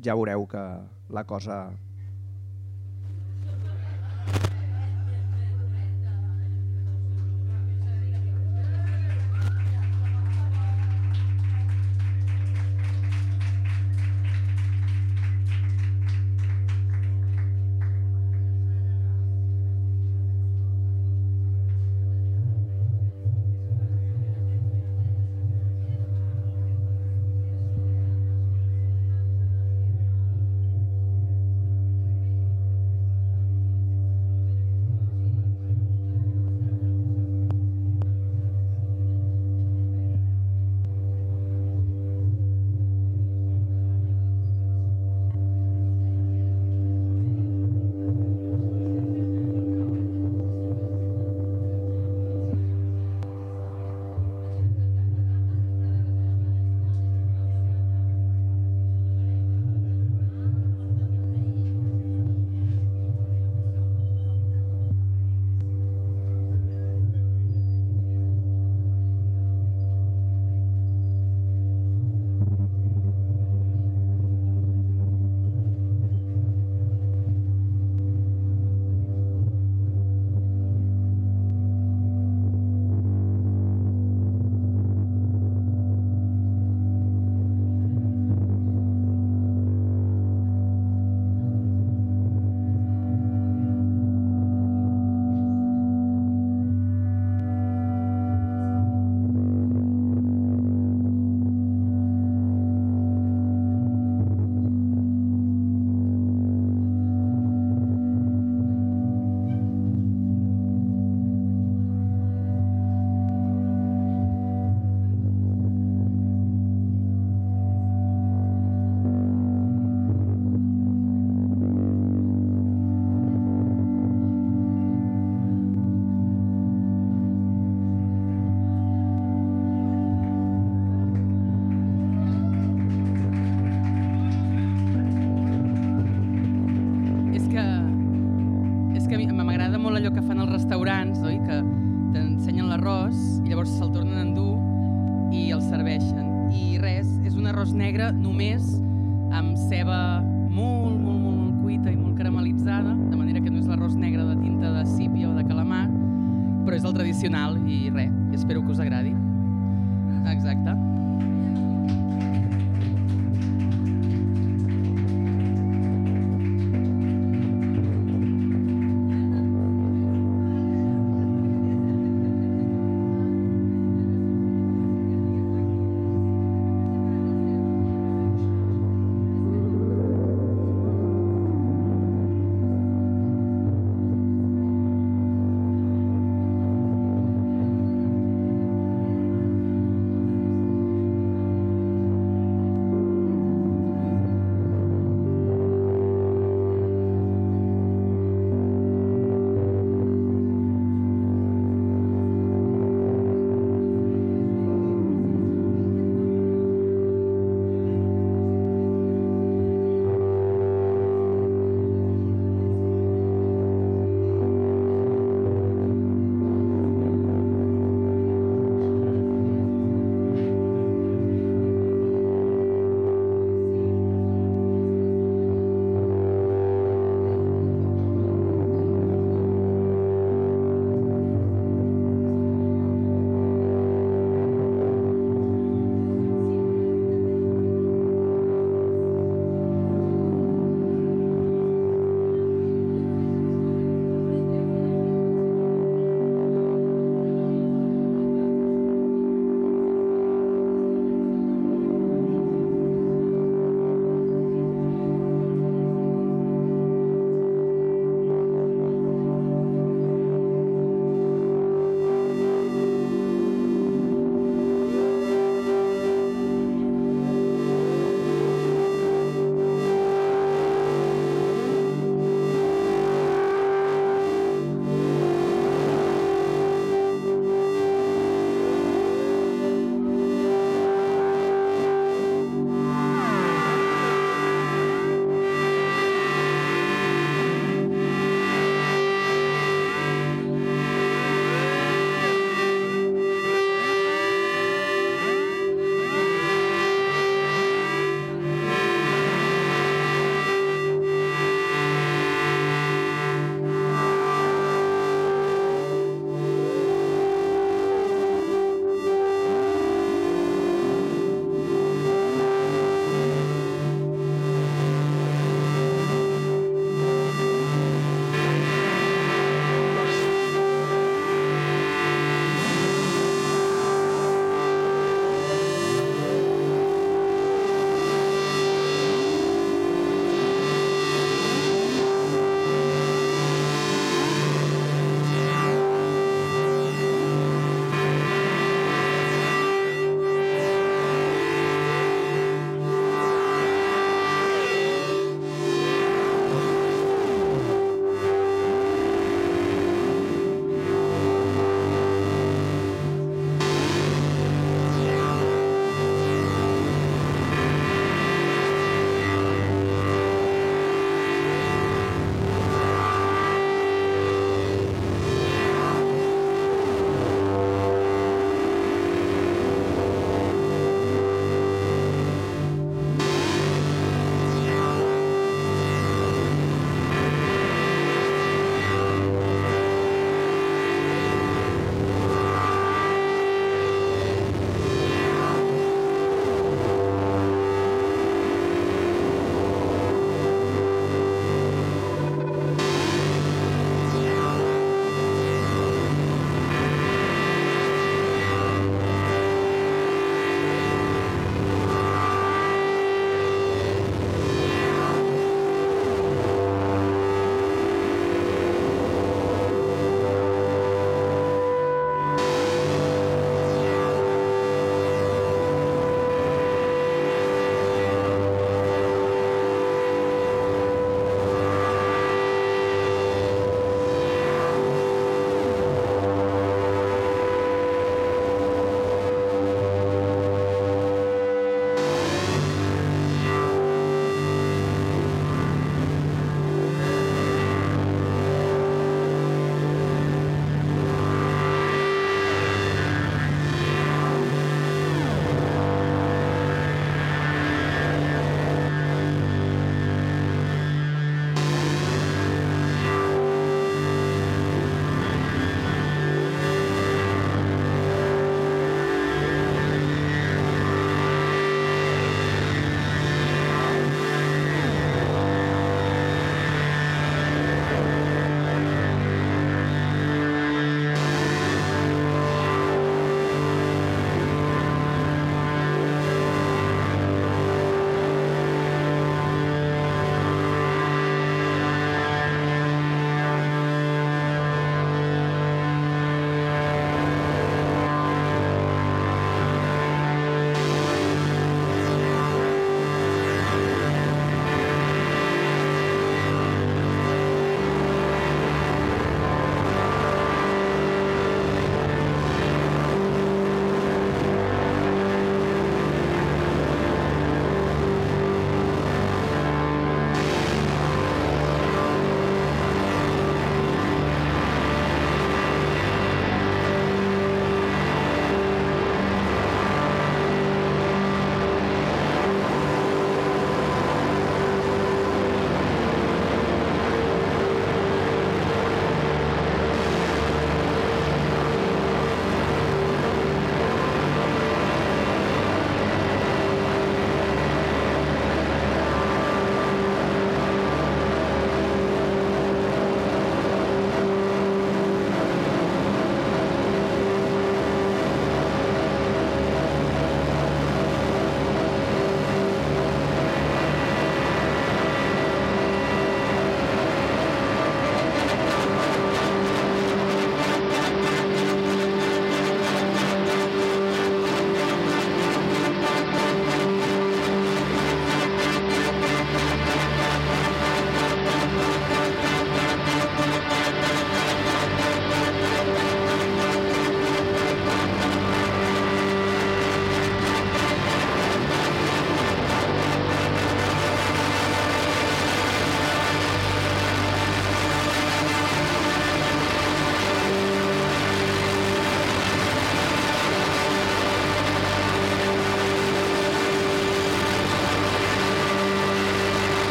ja 0.00 0.14
veureu 0.16 0.46
que 0.48 0.62
la 1.12 1.24
cosa 1.28 1.66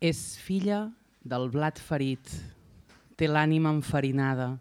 És 0.00 0.36
filla 0.36 0.90
del 1.24 1.48
blat 1.48 1.78
ferit, 1.80 2.28
té 3.16 3.24
l'ànima 3.24 3.70
enfarinada. 3.72 4.58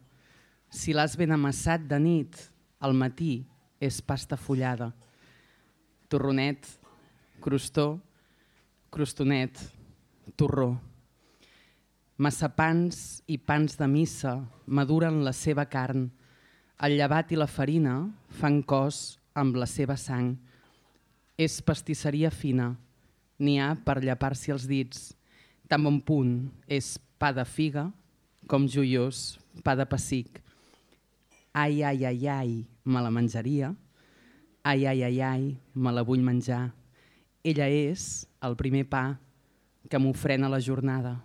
Si 0.72 0.94
l'has 0.96 1.18
ben 1.20 1.34
amassat 1.36 1.84
de 1.90 2.00
nit, 2.00 2.38
al 2.80 2.96
matí 2.96 3.44
és 3.84 4.00
pasta 4.00 4.38
fullada. 4.40 4.94
Torronet, 6.08 6.64
crostó, 7.44 8.00
crostonet, 8.90 9.60
torró. 10.40 10.78
Massapans 12.16 13.22
i 13.28 13.36
pans 13.36 13.76
de 13.76 13.90
missa 13.92 14.38
maduren 14.66 15.20
la 15.26 15.34
seva 15.36 15.66
carn. 15.68 16.08
El 16.80 16.96
llevat 16.96 17.36
i 17.36 17.36
la 17.36 17.50
farina 17.52 17.98
fan 18.40 18.62
cos 18.64 19.20
amb 19.36 19.60
la 19.60 19.68
seva 19.68 19.98
sang. 20.00 20.32
És 21.36 21.60
pastisseria 21.60 22.32
fina, 22.32 22.72
n'hi 23.40 23.60
ha 23.60 23.74
per 23.76 24.00
llapar-s'hi 24.00 24.56
els 24.56 24.64
dits. 24.72 25.12
Tan 25.66 25.82
bon 25.82 25.98
punt 25.98 26.34
és 26.70 26.96
pa 27.18 27.32
de 27.34 27.42
figa 27.48 27.88
com 28.46 28.68
joiós 28.70 29.40
pa 29.64 29.74
de 29.76 29.86
pessic. 29.90 30.42
Ai, 31.56 31.82
ai, 31.84 32.06
ai, 32.06 32.28
ai, 32.28 32.52
me 32.84 33.02
la 33.02 33.10
menjaria. 33.10 33.74
Ai, 34.64 34.86
ai, 34.86 35.02
ai, 35.04 35.22
ai, 35.22 35.58
me 35.74 35.94
la 35.94 36.04
vull 36.04 36.22
menjar. 36.22 36.74
Ella 37.46 37.70
és 37.70 38.26
el 38.46 38.58
primer 38.60 38.84
pa 38.90 39.16
que 39.90 40.02
m'ofrena 40.02 40.50
la 40.50 40.60
jornada. 40.62 41.16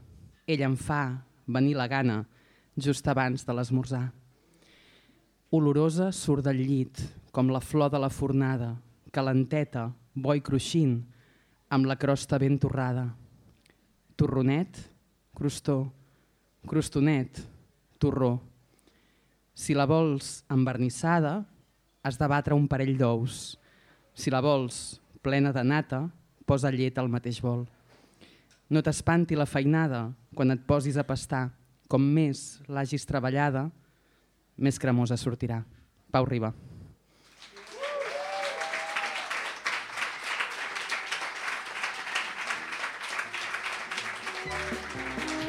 Ella 0.47 0.69
em 0.69 0.77
fa 0.77 1.25
venir 1.47 1.77
la 1.77 1.89
gana 1.89 2.23
just 2.77 3.09
abans 3.09 3.45
de 3.45 3.57
l'esmorzar. 3.57 4.07
Olorosa 5.51 6.13
surt 6.15 6.47
del 6.47 6.63
llit, 6.63 7.01
com 7.33 7.51
la 7.51 7.61
flor 7.61 7.91
de 7.91 7.99
la 7.99 8.09
fornada, 8.09 8.77
calenteta, 9.11 9.91
bo 10.15 10.37
i 10.37 10.41
cruixint, 10.41 11.01
amb 11.69 11.89
la 11.91 11.99
crosta 11.99 12.39
ben 12.39 12.57
torrada. 12.59 13.09
Torronet, 14.21 14.77
crostó, 15.33 15.95
crostonet, 16.69 17.41
torró. 17.97 18.35
Si 19.57 19.73
la 19.73 19.87
vols 19.89 20.43
envernissada, 20.53 21.47
has 22.05 22.19
de 22.21 22.29
batre 22.29 22.53
un 22.53 22.67
parell 22.69 22.99
d'ous. 23.01 23.57
Si 24.13 24.29
la 24.29 24.43
vols 24.45 25.01
plena 25.25 25.55
de 25.57 25.65
nata, 25.65 26.03
posa 26.45 26.69
llet 26.69 27.01
al 27.01 27.09
mateix 27.09 27.41
bol. 27.41 27.65
No 28.69 28.85
t'espanti 28.85 29.41
la 29.41 29.49
feinada 29.49 30.11
quan 30.37 30.53
et 30.53 30.69
posis 30.69 31.01
a 31.01 31.07
pastar. 31.09 31.47
Com 31.89 32.05
més 32.05 32.61
l'hagis 32.69 33.09
treballada, 33.09 33.71
més 34.61 34.77
cremosa 34.77 35.17
sortirà. 35.17 35.63
Pau 36.13 36.29
Riba. 36.29 36.53
Aplausos 44.51 45.40